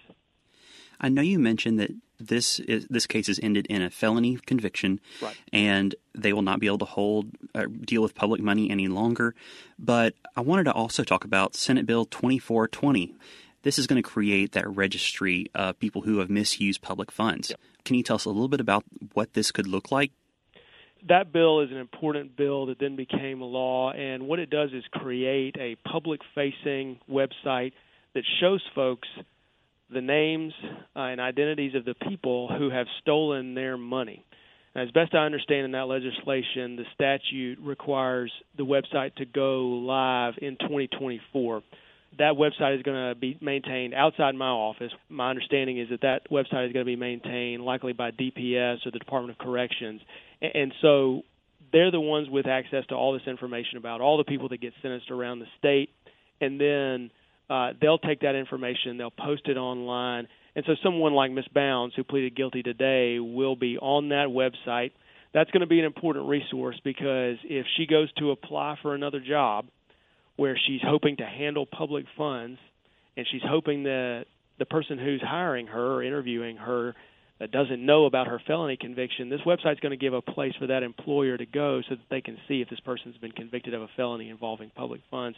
I 1.01 1.09
know 1.09 1.23
you 1.23 1.39
mentioned 1.39 1.79
that 1.79 1.91
this 2.19 2.59
is 2.59 2.85
this 2.89 3.07
case 3.07 3.27
has 3.27 3.39
ended 3.41 3.65
in 3.65 3.81
a 3.81 3.89
felony 3.89 4.37
conviction, 4.45 4.99
right. 5.21 5.35
and 5.51 5.95
they 6.15 6.31
will 6.31 6.43
not 6.43 6.59
be 6.59 6.67
able 6.67 6.77
to 6.77 6.85
hold 6.85 7.31
uh, 7.55 7.65
deal 7.83 8.03
with 8.03 8.13
public 8.13 8.39
money 8.39 8.69
any 8.69 8.87
longer. 8.87 9.33
But 9.79 10.13
I 10.35 10.41
wanted 10.41 10.65
to 10.65 10.73
also 10.73 11.03
talk 11.03 11.25
about 11.25 11.55
Senate 11.55 11.87
Bill 11.87 12.05
2420. 12.05 13.15
This 13.63 13.79
is 13.79 13.87
going 13.87 14.01
to 14.01 14.07
create 14.07 14.53
that 14.53 14.69
registry 14.69 15.47
of 15.53 15.79
people 15.79 16.03
who 16.03 16.19
have 16.19 16.29
misused 16.29 16.81
public 16.81 17.11
funds. 17.11 17.49
Yep. 17.49 17.59
Can 17.85 17.95
you 17.95 18.03
tell 18.03 18.15
us 18.15 18.25
a 18.25 18.29
little 18.29 18.47
bit 18.47 18.61
about 18.61 18.83
what 19.13 19.33
this 19.33 19.51
could 19.51 19.67
look 19.67 19.91
like? 19.91 20.11
That 21.07 21.33
bill 21.33 21.61
is 21.61 21.71
an 21.71 21.77
important 21.77 22.35
bill 22.35 22.67
that 22.67 22.77
then 22.77 22.95
became 22.95 23.41
a 23.41 23.45
law, 23.45 23.91
and 23.91 24.27
what 24.27 24.37
it 24.37 24.51
does 24.51 24.71
is 24.71 24.83
create 24.91 25.55
a 25.59 25.75
public 25.87 26.21
facing 26.35 26.99
website 27.09 27.73
that 28.13 28.23
shows 28.39 28.61
folks 28.75 29.07
the 29.91 30.01
names 30.01 30.53
uh, 30.95 30.99
and 30.99 31.19
identities 31.19 31.75
of 31.75 31.85
the 31.85 31.95
people 32.07 32.47
who 32.47 32.69
have 32.69 32.87
stolen 33.01 33.53
their 33.53 33.77
money. 33.77 34.23
As 34.73 34.89
best 34.91 35.13
I 35.13 35.25
understand 35.25 35.65
in 35.65 35.71
that 35.73 35.87
legislation, 35.87 36.77
the 36.77 36.85
statute 36.93 37.59
requires 37.61 38.31
the 38.57 38.63
website 38.63 39.15
to 39.15 39.25
go 39.25 39.63
live 39.85 40.35
in 40.41 40.55
2024. 40.61 41.61
That 42.17 42.33
website 42.33 42.77
is 42.77 42.83
going 42.83 43.09
to 43.09 43.15
be 43.15 43.37
maintained 43.41 43.93
outside 43.93 44.33
my 44.35 44.47
office. 44.47 44.91
My 45.09 45.29
understanding 45.29 45.77
is 45.77 45.89
that 45.89 46.01
that 46.01 46.29
website 46.29 46.67
is 46.67 46.73
going 46.73 46.85
to 46.85 46.91
be 46.91 46.95
maintained 46.95 47.63
likely 47.63 47.91
by 47.91 48.11
DPS 48.11 48.85
or 48.85 48.91
the 48.91 48.99
Department 48.99 49.37
of 49.37 49.45
Corrections. 49.45 50.01
And 50.41 50.73
so 50.81 51.23
they're 51.73 51.91
the 51.91 52.01
ones 52.01 52.29
with 52.29 52.47
access 52.47 52.85
to 52.87 52.95
all 52.95 53.13
this 53.13 53.27
information 53.27 53.77
about 53.77 53.99
all 53.99 54.17
the 54.17 54.23
people 54.23 54.49
that 54.49 54.61
get 54.61 54.73
sentenced 54.81 55.11
around 55.11 55.39
the 55.39 55.47
state. 55.57 55.89
And 56.39 56.59
then 56.59 57.11
uh, 57.51 57.73
they'll 57.81 57.97
take 57.97 58.21
that 58.21 58.35
information, 58.35 58.97
they'll 58.97 59.11
post 59.11 59.47
it 59.47 59.57
online, 59.57 60.29
and 60.55 60.63
so 60.65 60.73
someone 60.81 61.13
like 61.13 61.31
Miss 61.31 61.47
Bounds, 61.53 61.93
who 61.95 62.03
pleaded 62.05 62.33
guilty 62.33 62.63
today, 62.63 63.19
will 63.19 63.57
be 63.57 63.77
on 63.77 64.09
that 64.09 64.27
website. 64.29 64.91
That's 65.33 65.51
going 65.51 65.59
to 65.59 65.67
be 65.67 65.79
an 65.79 65.85
important 65.85 66.29
resource 66.29 66.79
because 66.83 67.37
if 67.43 67.65
she 67.75 67.87
goes 67.87 68.11
to 68.13 68.31
apply 68.31 68.77
for 68.81 68.95
another 68.95 69.19
job 69.19 69.65
where 70.37 70.57
she's 70.65 70.81
hoping 70.81 71.17
to 71.17 71.25
handle 71.25 71.65
public 71.65 72.05
funds 72.17 72.57
and 73.17 73.27
she's 73.29 73.41
hoping 73.45 73.83
that 73.83 74.25
the 74.57 74.65
person 74.65 74.97
who's 74.97 75.21
hiring 75.21 75.67
her 75.67 75.95
or 75.95 76.03
interviewing 76.03 76.55
her 76.55 76.95
that 77.39 77.51
doesn't 77.51 77.85
know 77.85 78.05
about 78.05 78.27
her 78.27 78.41
felony 78.45 78.77
conviction, 78.79 79.29
this 79.29 79.41
website's 79.41 79.79
going 79.79 79.91
to 79.91 79.97
give 79.97 80.13
a 80.13 80.21
place 80.21 80.53
for 80.59 80.67
that 80.67 80.83
employer 80.83 81.37
to 81.37 81.45
go 81.45 81.81
so 81.87 81.95
that 81.95 82.03
they 82.09 82.21
can 82.21 82.37
see 82.47 82.61
if 82.61 82.69
this 82.69 82.79
person's 82.81 83.17
been 83.17 83.31
convicted 83.31 83.73
of 83.73 83.81
a 83.81 83.89
felony 83.97 84.29
involving 84.29 84.69
public 84.75 85.01
funds 85.09 85.37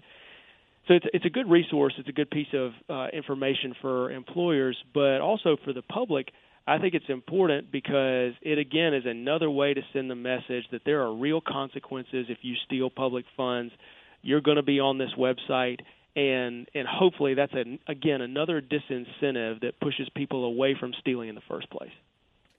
so 0.87 0.95
it's 0.95 1.05
it's 1.13 1.25
a 1.25 1.29
good 1.29 1.49
resource. 1.49 1.93
It's 1.97 2.09
a 2.09 2.13
good 2.13 2.29
piece 2.29 2.53
of 2.53 2.71
uh, 2.89 3.07
information 3.13 3.73
for 3.81 4.11
employers, 4.11 4.77
but 4.93 5.21
also 5.21 5.57
for 5.63 5.73
the 5.73 5.81
public. 5.81 6.29
I 6.65 6.77
think 6.77 6.93
it's 6.93 7.09
important 7.09 7.71
because 7.71 8.33
it 8.41 8.57
again 8.57 8.93
is 8.93 9.03
another 9.05 9.49
way 9.49 9.73
to 9.73 9.81
send 9.93 10.09
the 10.09 10.15
message 10.15 10.65
that 10.71 10.81
there 10.85 11.01
are 11.01 11.13
real 11.13 11.41
consequences 11.41 12.27
if 12.29 12.39
you 12.41 12.55
steal 12.65 12.89
public 12.89 13.25
funds. 13.35 13.73
You're 14.21 14.41
going 14.41 14.57
to 14.57 14.63
be 14.63 14.79
on 14.79 14.97
this 14.97 15.11
website, 15.17 15.79
and 16.15 16.67
and 16.73 16.87
hopefully 16.87 17.33
that's 17.33 17.53
a, 17.53 17.79
again 17.89 18.21
another 18.21 18.61
disincentive 18.61 19.61
that 19.61 19.79
pushes 19.81 20.09
people 20.15 20.45
away 20.45 20.75
from 20.77 20.93
stealing 20.99 21.29
in 21.29 21.35
the 21.35 21.41
first 21.49 21.69
place. 21.69 21.91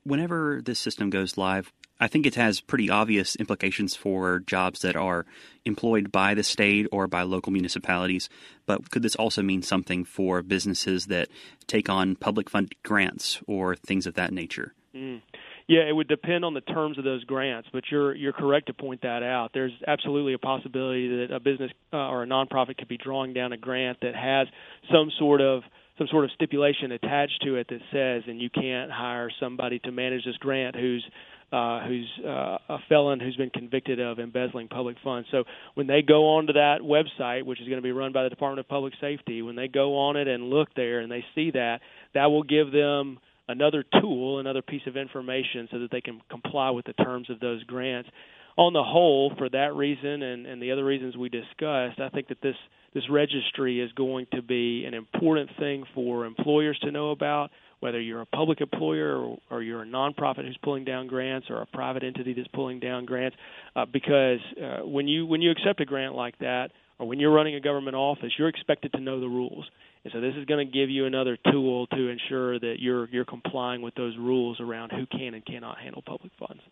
Whenever 0.04 0.60
this 0.62 0.78
system 0.78 1.10
goes 1.10 1.36
live, 1.36 1.72
I 2.00 2.08
think 2.08 2.26
it 2.26 2.34
has 2.34 2.60
pretty 2.60 2.90
obvious 2.90 3.36
implications 3.36 3.94
for 3.94 4.40
jobs 4.40 4.80
that 4.80 4.96
are 4.96 5.26
employed 5.64 6.10
by 6.10 6.34
the 6.34 6.42
state 6.42 6.86
or 6.90 7.06
by 7.06 7.22
local 7.22 7.52
municipalities. 7.52 8.28
But 8.66 8.90
could 8.90 9.02
this 9.02 9.16
also 9.16 9.42
mean 9.42 9.62
something 9.62 10.04
for 10.04 10.42
businesses 10.42 11.06
that 11.06 11.28
take 11.66 11.88
on 11.88 12.16
public 12.16 12.50
funded 12.50 12.74
grants 12.82 13.40
or 13.46 13.76
things 13.76 14.06
of 14.06 14.14
that 14.14 14.32
nature? 14.32 14.74
Mm. 14.94 15.22
Yeah, 15.66 15.88
it 15.88 15.92
would 15.92 16.08
depend 16.08 16.44
on 16.44 16.52
the 16.52 16.60
terms 16.60 16.98
of 16.98 17.04
those 17.04 17.24
grants, 17.24 17.68
but 17.72 17.84
you're 17.90 18.14
you're 18.14 18.34
correct 18.34 18.66
to 18.66 18.74
point 18.74 19.00
that 19.02 19.22
out. 19.22 19.52
There's 19.54 19.72
absolutely 19.86 20.34
a 20.34 20.38
possibility 20.38 21.08
that 21.08 21.34
a 21.34 21.40
business 21.40 21.72
uh, 21.92 21.96
or 21.96 22.22
a 22.22 22.26
nonprofit 22.26 22.76
could 22.76 22.88
be 22.88 22.98
drawing 22.98 23.32
down 23.32 23.52
a 23.52 23.56
grant 23.56 23.98
that 24.02 24.14
has 24.14 24.46
some 24.92 25.10
sort 25.18 25.40
of 25.40 25.62
some 25.98 26.08
sort 26.10 26.24
of 26.24 26.30
stipulation 26.34 26.92
attached 26.92 27.42
to 27.44 27.56
it 27.56 27.68
that 27.68 27.80
says, 27.92 28.22
and 28.26 28.40
you 28.40 28.50
can't 28.50 28.90
hire 28.90 29.30
somebody 29.38 29.78
to 29.80 29.92
manage 29.92 30.24
this 30.24 30.36
grant 30.38 30.74
who's 30.74 31.04
uh, 31.52 31.86
who's 31.86 32.10
uh, 32.26 32.58
a 32.68 32.78
felon 32.88 33.20
who's 33.20 33.36
been 33.36 33.50
convicted 33.50 34.00
of 34.00 34.18
embezzling 34.18 34.66
public 34.66 34.96
funds. 35.04 35.28
So 35.30 35.44
when 35.74 35.86
they 35.86 36.02
go 36.02 36.36
onto 36.36 36.54
that 36.54 36.78
website, 36.82 37.44
which 37.44 37.60
is 37.60 37.68
going 37.68 37.78
to 37.78 37.82
be 37.82 37.92
run 37.92 38.12
by 38.12 38.24
the 38.24 38.28
Department 38.30 38.58
of 38.58 38.68
Public 38.68 38.92
Safety, 39.00 39.40
when 39.40 39.54
they 39.54 39.68
go 39.68 39.96
on 39.96 40.16
it 40.16 40.26
and 40.26 40.50
look 40.50 40.74
there 40.74 40.98
and 40.98 41.12
they 41.12 41.24
see 41.36 41.52
that, 41.52 41.80
that 42.14 42.26
will 42.26 42.42
give 42.42 42.72
them 42.72 43.18
another 43.46 43.84
tool, 44.00 44.40
another 44.40 44.62
piece 44.62 44.82
of 44.86 44.96
information 44.96 45.68
so 45.70 45.78
that 45.78 45.92
they 45.92 46.00
can 46.00 46.20
comply 46.28 46.70
with 46.70 46.86
the 46.86 46.92
terms 46.94 47.30
of 47.30 47.38
those 47.38 47.62
grants. 47.64 48.08
On 48.56 48.72
the 48.72 48.82
whole, 48.82 49.32
for 49.36 49.48
that 49.48 49.74
reason 49.74 50.22
and, 50.22 50.46
and 50.46 50.60
the 50.62 50.72
other 50.72 50.84
reasons 50.84 51.16
we 51.16 51.28
discussed, 51.28 52.00
I 52.00 52.08
think 52.12 52.28
that 52.28 52.40
this 52.40 52.56
this 52.94 53.10
registry 53.10 53.80
is 53.80 53.90
going 53.92 54.26
to 54.32 54.40
be 54.40 54.84
an 54.86 54.94
important 54.94 55.50
thing 55.58 55.84
for 55.94 56.24
employers 56.24 56.78
to 56.82 56.92
know 56.92 57.10
about, 57.10 57.50
whether 57.80 58.00
you're 58.00 58.20
a 58.20 58.26
public 58.26 58.60
employer 58.60 59.16
or, 59.16 59.38
or 59.50 59.62
you're 59.62 59.82
a 59.82 59.86
nonprofit 59.86 60.46
who's 60.46 60.56
pulling 60.62 60.84
down 60.84 61.08
grants 61.08 61.48
or 61.50 61.60
a 61.60 61.66
private 61.66 62.04
entity 62.04 62.32
that's 62.32 62.48
pulling 62.48 62.78
down 62.78 63.04
grants, 63.04 63.36
uh, 63.74 63.84
because 63.84 64.38
uh, 64.62 64.86
when 64.86 65.08
you 65.08 65.26
when 65.26 65.42
you 65.42 65.50
accept 65.50 65.80
a 65.80 65.84
grant 65.84 66.14
like 66.14 66.38
that, 66.38 66.70
or 66.98 67.06
when 67.08 67.18
you're 67.18 67.32
running 67.32 67.56
a 67.56 67.60
government 67.60 67.96
office, 67.96 68.32
you're 68.38 68.48
expected 68.48 68.92
to 68.92 69.00
know 69.00 69.20
the 69.20 69.28
rules. 69.28 69.66
And 70.04 70.12
so 70.12 70.20
this 70.20 70.34
is 70.36 70.44
going 70.44 70.64
to 70.64 70.72
give 70.72 70.90
you 70.90 71.06
another 71.06 71.36
tool 71.50 71.86
to 71.88 72.08
ensure 72.08 72.58
that 72.60 72.76
you're 72.78 73.08
you're 73.08 73.24
complying 73.24 73.82
with 73.82 73.94
those 73.96 74.16
rules 74.16 74.60
around 74.60 74.92
who 74.92 75.06
can 75.06 75.34
and 75.34 75.44
cannot 75.44 75.78
handle 75.78 76.02
public 76.02 76.32
funds. 76.38 76.62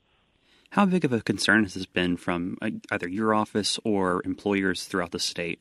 How 0.70 0.86
big 0.86 1.04
of 1.04 1.12
a 1.12 1.20
concern 1.20 1.64
has 1.64 1.74
this 1.74 1.84
been 1.84 2.16
from 2.16 2.56
uh, 2.62 2.70
either 2.90 3.08
your 3.08 3.34
office 3.34 3.78
or 3.84 4.22
employers 4.24 4.84
throughout 4.84 5.10
the 5.10 5.18
state 5.18 5.60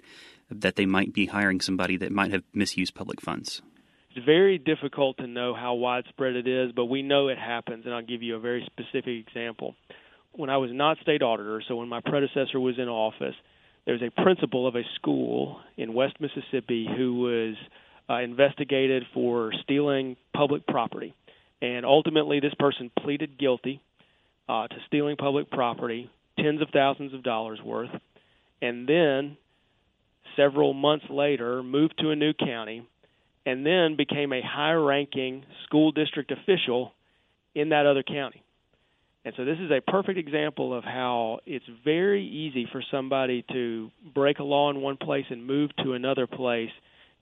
that 0.52 0.76
they 0.76 0.86
might 0.86 1.14
be 1.14 1.28
hiring 1.28 1.62
somebody 1.62 1.98
that 1.98 2.12
might 2.12 2.32
have 2.32 2.44
misused 2.54 2.94
public 2.94 3.22
funds? 3.22 3.62
It's 4.14 4.26
very 4.26 4.58
difficult 4.58 5.18
to 5.18 5.28
know 5.28 5.54
how 5.54 5.76
widespread 5.76 6.36
it 6.36 6.48
is, 6.48 6.74
but 6.74 6.86
we 6.86 7.02
know 7.02 7.30
it 7.30 7.38
happens, 7.38 7.86
and 7.86 7.94
I'll 7.94 8.02
give 8.02 8.22
you 8.22 8.36
a 8.36 8.40
very 8.40 8.66
specific 8.66 9.26
example. 9.26 9.76
When 10.34 10.50
I 10.50 10.58
was 10.58 10.70
not 10.74 10.98
state 11.00 11.22
auditor, 11.22 11.62
so 11.68 11.78
when 11.78 11.88
my 11.88 12.02
predecessor 12.02 12.60
was 12.60 12.78
in 12.78 12.90
office, 12.90 13.36
there's 13.86 14.02
a 14.02 14.12
principal 14.22 14.68
of 14.68 14.76
a 14.76 14.84
school 14.96 15.60
in 15.78 15.94
West 15.94 16.18
Mississippi 16.20 16.88
who 16.98 17.16
was 17.16 17.56
uh, 18.10 18.20
investigated 18.20 19.04
for 19.14 19.54
stealing 19.64 20.18
public 20.34 20.68
property. 20.68 21.14
And 21.62 21.86
ultimately, 21.86 22.40
this 22.40 22.54
person 22.60 22.92
pleaded 23.00 23.38
guilty 23.38 23.82
uh, 24.50 24.68
to 24.68 24.76
stealing 24.88 25.16
public 25.16 25.50
property, 25.50 26.10
tens 26.38 26.62
of 26.62 26.70
thousands 26.74 27.14
of 27.14 27.24
dollars 27.24 27.60
worth, 27.64 27.92
and 28.62 28.88
then 28.88 29.38
several 30.36 30.74
months 30.74 31.06
later 31.10 31.63
moved 31.63 31.96
to 32.00 32.12
a 32.12 32.15
new 32.15 32.34
county 32.34 32.88
and 33.46 33.65
then 33.65 33.96
became 33.96 34.34
a 34.34 34.41
high 34.41 34.74
ranking 34.74 35.44
school 35.65 35.91
district 35.91 36.32
official 36.32 36.94
in 37.56 37.70
that 37.70 37.86
other 37.86 38.04
county. 38.04 38.44
And 39.24 39.34
so 39.38 39.46
this 39.46 39.58
is 39.60 39.70
a 39.70 39.82
perfect 39.82 40.17
example 40.17 40.76
of 40.76 40.84
how 40.84 41.39
it's 41.46 41.65
very 41.84 42.26
easy 42.26 42.67
for 42.72 42.84
somebody 42.89 43.46
to 43.52 43.91
break 44.15 44.39
a 44.39 44.44
law 44.44 44.72
in 44.72 44.82
one 44.82 44.98
place 44.98 45.26
and 45.30 45.46
move 45.46 45.70
to 45.84 45.94
another 45.94 46.26
place. 46.26 46.72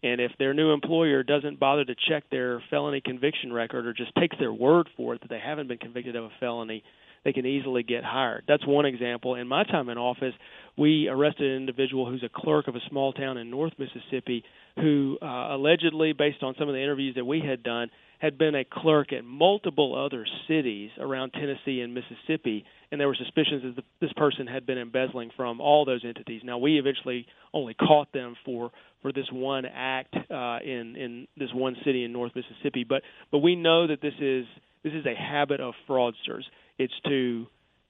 And 0.02 0.22
if 0.22 0.32
their 0.39 0.54
new 0.54 0.72
employer 0.72 1.24
doesn't 1.24 1.60
bother 1.60 1.84
to 1.84 1.95
check 2.08 2.24
their 2.32 2.63
felony 2.69 3.02
conviction 3.02 3.52
record 3.52 3.86
or 3.86 3.93
just 3.93 4.15
takes 4.15 4.38
their 4.39 4.54
word 4.54 4.88
for 4.95 5.15
it 5.15 5.22
that 5.22 5.30
they 5.30 5.39
haven't 5.39 5.67
been 5.67 5.78
convicted 5.78 6.15
of 6.15 6.26
a 6.26 6.32
felony, 6.39 6.84
they 7.30 7.34
can 7.34 7.46
easily 7.46 7.84
get 7.84 8.04
hired. 8.04 8.44
That's 8.48 8.65
one 8.65 8.86
example. 8.86 9.36
In 9.36 9.48
my 9.48 9.63
time 9.63 9.89
in 9.89 10.00
office, 10.00 10.34
we 10.76 11.08
arrested 11.08 11.46
an 11.52 11.58
individual 11.58 12.10
who's 12.10 12.24
a 12.24 12.30
clerk 12.34 12.68
of 12.68 12.76
a 12.76 12.80
small 12.89 13.13
town 13.13 13.38
in 13.38 13.52
North 13.52 13.74
Mississippi 13.78 14.44
who 14.78 15.20
uh, 15.22 15.56
allegedly, 15.56 16.13
based 16.13 16.42
on 16.42 16.56
some 16.58 16.68
of 16.68 16.74
the 16.74 16.82
interviews 16.82 17.13
that 17.15 17.26
we 17.26 17.39
had 17.39 17.62
done, 17.62 17.89
had 18.18 18.39
been 18.39 18.56
a 18.56 18.65
clerk 18.65 19.13
at 19.13 19.24
multiple 19.24 19.96
other 19.96 20.26
cities 20.48 20.89
around 21.00 21.32
Tennessee 21.34 21.82
and 21.82 21.94
Mississippi, 21.94 22.65
and 22.92 23.00
there 23.00 23.08
were 23.08 23.15
suspicions 23.15 23.76
that 23.76 23.84
this 24.02 24.12
person 24.13 24.48
had 24.48 24.65
been 24.65 24.80
embezzling 24.80 25.30
from 25.38 25.62
all 25.62 25.86
those 25.86 26.04
entities. 26.04 26.42
Now, 26.44 26.58
we 26.58 26.80
eventually 26.80 27.28
only 27.54 27.76
caught 27.76 28.12
them 28.12 28.36
for 28.44 28.72
for 29.04 29.13
this 29.13 29.28
one 29.32 29.65
act 29.65 30.15
uh, 30.15 30.60
in 30.63 30.96
in 30.96 31.28
this 31.38 31.50
one 31.54 31.76
city 31.86 32.04
in 32.04 32.12
North 32.12 32.32
Mississippi, 32.36 32.86
but 32.88 33.04
but 33.32 33.39
we 33.39 33.56
know 33.56 33.86
that 33.86 34.02
this 34.02 34.15
is 34.20 34.46
this 34.84 34.94
is 34.94 35.06
a 35.06 35.15
habit 35.15 35.60
of 35.60 35.74
fraudsters. 35.88 36.44
It's 36.80 36.94
to 37.06 37.46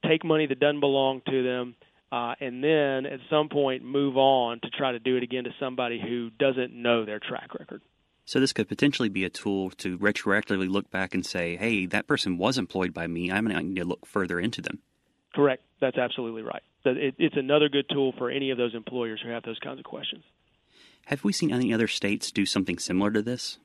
take 0.06 0.26
money 0.26 0.48
that 0.48 0.60
doesn't 0.60 0.80
belong 0.82 1.22
to 1.28 1.44
them. 1.44 1.76
Uh, 2.12 2.34
and 2.40 2.64
then 2.64 3.06
at 3.06 3.20
some 3.30 3.50
point 3.50 3.84
move 3.84 4.18
on 4.18 4.60
to 4.62 4.70
try 4.72 4.92
to 4.92 5.00
do 5.00 5.16
it 5.16 5.24
again 5.24 5.44
to 5.44 5.52
somebody 5.60 6.02
who 6.02 6.32
doesn't 6.32 6.74
know 6.74 7.06
their 7.06 7.20
track 7.20 7.54
record. 7.58 7.82
So 8.26 8.40
this 8.40 8.52
could 8.52 8.68
potentially 8.68 9.10
be 9.10 9.26
a 9.26 9.30
tool 9.30 9.70
to 9.78 9.98
retroactively 9.98 10.70
look 10.70 10.90
back 10.92 11.14
and 11.14 11.26
say, 11.26 11.56
"Hey, 11.56 11.86
that 11.88 12.08
person 12.08 12.38
was 12.38 12.58
employed 12.58 12.94
by 12.94 13.08
me. 13.08 13.32
I'm 13.32 13.46
going 13.46 13.58
to 13.58 13.64
need 13.64 13.76
to 13.78 13.86
look 13.86 14.06
further 14.06 14.40
into 14.40 14.62
them." 14.62 14.80
Correct. 15.34 15.64
That's 15.80 15.98
absolutely 15.98 16.42
right. 16.42 16.64
it's 16.86 17.36
another 17.36 17.70
good 17.70 17.86
tool 17.90 18.14
for 18.18 18.30
any 18.30 18.52
of 18.52 18.58
those 18.58 18.74
employers 18.74 19.20
who 19.22 19.30
have 19.30 19.44
those 19.44 19.60
kinds 19.60 19.80
of 19.80 19.86
questions. 19.86 20.24
Have 21.08 21.24
we 21.24 21.34
seen 21.34 21.52
any 21.52 21.74
other 21.74 21.88
states 21.88 22.32
do 22.32 22.46
something 22.46 22.78
similar 22.78 23.12
to 23.12 23.22
this? 23.22 23.58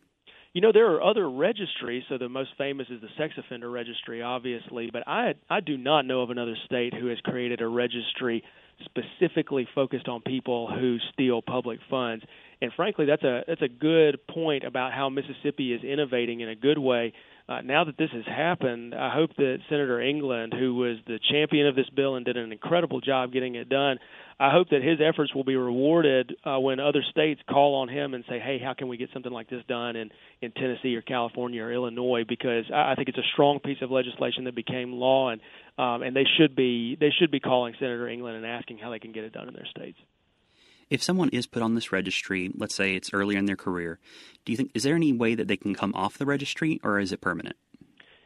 You 0.54 0.60
know, 0.60 0.70
there 0.72 0.90
are 0.92 1.02
other 1.02 1.28
registries. 1.28 2.04
So 2.08 2.16
the 2.16 2.28
most 2.28 2.50
famous 2.56 2.86
is 2.88 3.00
the 3.00 3.08
sex 3.18 3.34
offender 3.36 3.68
registry, 3.70 4.22
obviously. 4.22 4.88
But 4.92 5.02
I 5.06 5.34
I 5.50 5.60
do 5.60 5.76
not 5.76 6.06
know 6.06 6.22
of 6.22 6.30
another 6.30 6.54
state 6.64 6.94
who 6.94 7.08
has 7.08 7.18
created 7.20 7.60
a 7.60 7.66
registry 7.66 8.42
specifically 8.84 9.68
focused 9.74 10.08
on 10.08 10.20
people 10.20 10.68
who 10.68 10.98
steal 11.12 11.42
public 11.42 11.80
funds. 11.90 12.24
And 12.62 12.72
frankly, 12.74 13.04
that's 13.04 13.24
a 13.24 13.42
that's 13.48 13.62
a 13.62 13.68
good 13.68 14.24
point 14.28 14.64
about 14.64 14.92
how 14.92 15.08
Mississippi 15.08 15.72
is 15.72 15.82
innovating 15.82 16.40
in 16.40 16.48
a 16.48 16.56
good 16.56 16.78
way. 16.78 17.12
Uh, 17.46 17.60
now 17.60 17.84
that 17.84 17.98
this 17.98 18.08
has 18.10 18.24
happened, 18.24 18.94
I 18.94 19.12
hope 19.12 19.36
that 19.36 19.58
Senator 19.68 20.00
England, 20.00 20.54
who 20.58 20.76
was 20.76 20.96
the 21.06 21.18
champion 21.30 21.66
of 21.66 21.76
this 21.76 21.88
bill 21.94 22.16
and 22.16 22.24
did 22.24 22.38
an 22.38 22.52
incredible 22.52 23.02
job 23.02 23.32
getting 23.32 23.54
it 23.54 23.68
done, 23.68 23.98
I 24.40 24.50
hope 24.50 24.70
that 24.70 24.82
his 24.82 24.98
efforts 24.98 25.34
will 25.34 25.44
be 25.44 25.54
rewarded 25.54 26.34
uh, 26.44 26.58
when 26.58 26.80
other 26.80 27.02
states 27.10 27.42
call 27.48 27.74
on 27.74 27.88
him 27.88 28.14
and 28.14 28.24
say, 28.28 28.38
"Hey, 28.38 28.58
how 28.58 28.72
can 28.72 28.88
we 28.88 28.96
get 28.96 29.10
something 29.12 29.30
like 29.30 29.50
this 29.50 29.62
done 29.68 29.94
in 29.94 30.10
in 30.40 30.52
Tennessee 30.52 30.96
or 30.96 31.02
California 31.02 31.62
or 31.62 31.70
Illinois?" 31.70 32.24
Because 32.26 32.64
I, 32.72 32.92
I 32.92 32.94
think 32.94 33.10
it's 33.10 33.18
a 33.18 33.28
strong 33.34 33.60
piece 33.60 33.82
of 33.82 33.90
legislation 33.90 34.44
that 34.44 34.54
became 34.54 34.94
law, 34.94 35.28
and 35.28 35.40
um, 35.76 36.02
and 36.02 36.16
they 36.16 36.26
should 36.38 36.56
be 36.56 36.96
they 36.98 37.10
should 37.10 37.30
be 37.30 37.40
calling 37.40 37.74
Senator 37.78 38.08
England 38.08 38.38
and 38.38 38.46
asking 38.46 38.78
how 38.78 38.90
they 38.90 38.98
can 38.98 39.12
get 39.12 39.22
it 39.24 39.34
done 39.34 39.48
in 39.48 39.54
their 39.54 39.66
states. 39.66 39.98
If 40.94 41.02
someone 41.02 41.30
is 41.30 41.48
put 41.48 41.60
on 41.60 41.74
this 41.74 41.90
registry, 41.90 42.52
let's 42.54 42.76
say 42.76 42.94
it's 42.94 43.12
earlier 43.12 43.36
in 43.36 43.46
their 43.46 43.56
career, 43.56 43.98
do 44.44 44.52
you 44.52 44.56
think 44.56 44.70
is 44.74 44.84
there 44.84 44.94
any 44.94 45.12
way 45.12 45.34
that 45.34 45.48
they 45.48 45.56
can 45.56 45.74
come 45.74 45.92
off 45.92 46.16
the 46.16 46.24
registry, 46.24 46.78
or 46.84 47.00
is 47.00 47.10
it 47.10 47.20
permanent? 47.20 47.56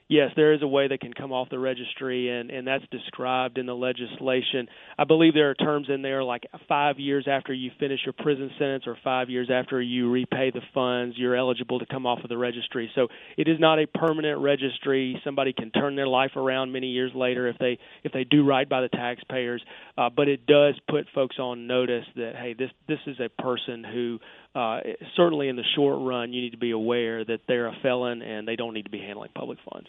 Yes, 0.09 0.31
there 0.37 0.53
is 0.53 0.63
a 0.63 0.67
way 0.67 0.89
that 0.89 1.01
can 1.01 1.13
come 1.13 1.33
off 1.33 1.49
the 1.51 1.59
registry, 1.59 2.29
and, 2.29 2.51
and 2.51 2.67
that's 2.67 2.85
described 2.91 3.59
in 3.59 3.67
the 3.67 3.75
legislation. 3.75 4.69
I 4.99 5.05
believe 5.05 5.35
there 5.35 5.51
are 5.51 5.55
terms 5.55 5.89
in 5.89 6.03
there 6.03 6.25
like 6.25 6.45
five 6.69 6.99
years 6.99 7.27
after 7.31 7.53
you 7.53 7.71
finish 7.79 8.01
your 8.05 8.15
prison 8.15 8.51
sentence 8.59 8.85
or 8.87 8.97
five 9.05 9.31
years 9.31 9.51
after 9.53 9.81
you 9.81 10.11
repay 10.11 10.51
the 10.51 10.63
funds, 10.75 11.17
you're 11.19 11.37
eligible 11.37 11.79
to 11.79 11.87
come 11.87 12.07
off 12.07 12.21
of 12.23 12.29
the 12.29 12.39
registry. 12.39 12.91
So 12.95 13.09
it 13.37 13.49
is 13.49 13.61
not 13.61 13.79
a 13.79 13.87
permanent 13.87 14.41
registry. 14.41 15.21
Somebody 15.25 15.53
can 15.53 15.71
turn 15.71 15.97
their 15.97 16.09
life 16.09 16.33
around 16.37 16.73
many 16.73 16.89
years 16.89 17.13
later 17.15 17.49
if 17.49 17.59
they 17.59 17.79
if 18.05 18.13
they 18.13 18.25
do 18.25 18.45
right 18.45 18.69
by 18.69 18.81
the 18.81 18.89
taxpayers. 18.89 19.63
Uh, 19.97 20.09
but 20.11 20.29
it 20.29 20.47
does 20.47 20.75
put 20.89 21.07
folks 21.15 21.39
on 21.39 21.67
notice 21.67 22.05
that 22.17 22.35
hey, 22.37 22.55
this 22.55 22.71
this 22.89 22.99
is 23.07 23.17
a 23.21 23.29
person 23.43 23.85
who 23.85 24.19
uh, 24.59 24.81
certainly 25.15 25.49
in 25.49 25.57
the 25.57 25.65
short 25.77 26.01
run, 26.01 26.33
you 26.33 26.43
need 26.43 26.51
to 26.51 26.59
be 26.59 26.73
aware 26.73 27.25
that 27.25 27.41
they're 27.47 27.69
a 27.69 27.77
felon 27.81 28.23
and 28.23 28.47
they 28.47 28.57
don't 28.57 28.75
need 28.75 28.85
to 28.85 28.91
be 28.91 28.99
handling 28.99 29.31
public 29.35 29.59
funds. 29.71 29.89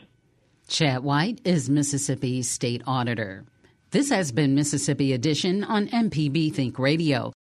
Shad 0.67 1.03
White 1.03 1.41
is 1.43 1.69
Mississippi 1.69 2.43
state 2.43 2.83
auditor. 2.85 3.45
This 3.89 4.11
has 4.11 4.31
been 4.31 4.53
Mississippi 4.53 5.13
Edition 5.13 5.63
on 5.63 5.87
MPB 5.87 6.53
Think 6.53 6.77
Radio. 6.77 7.33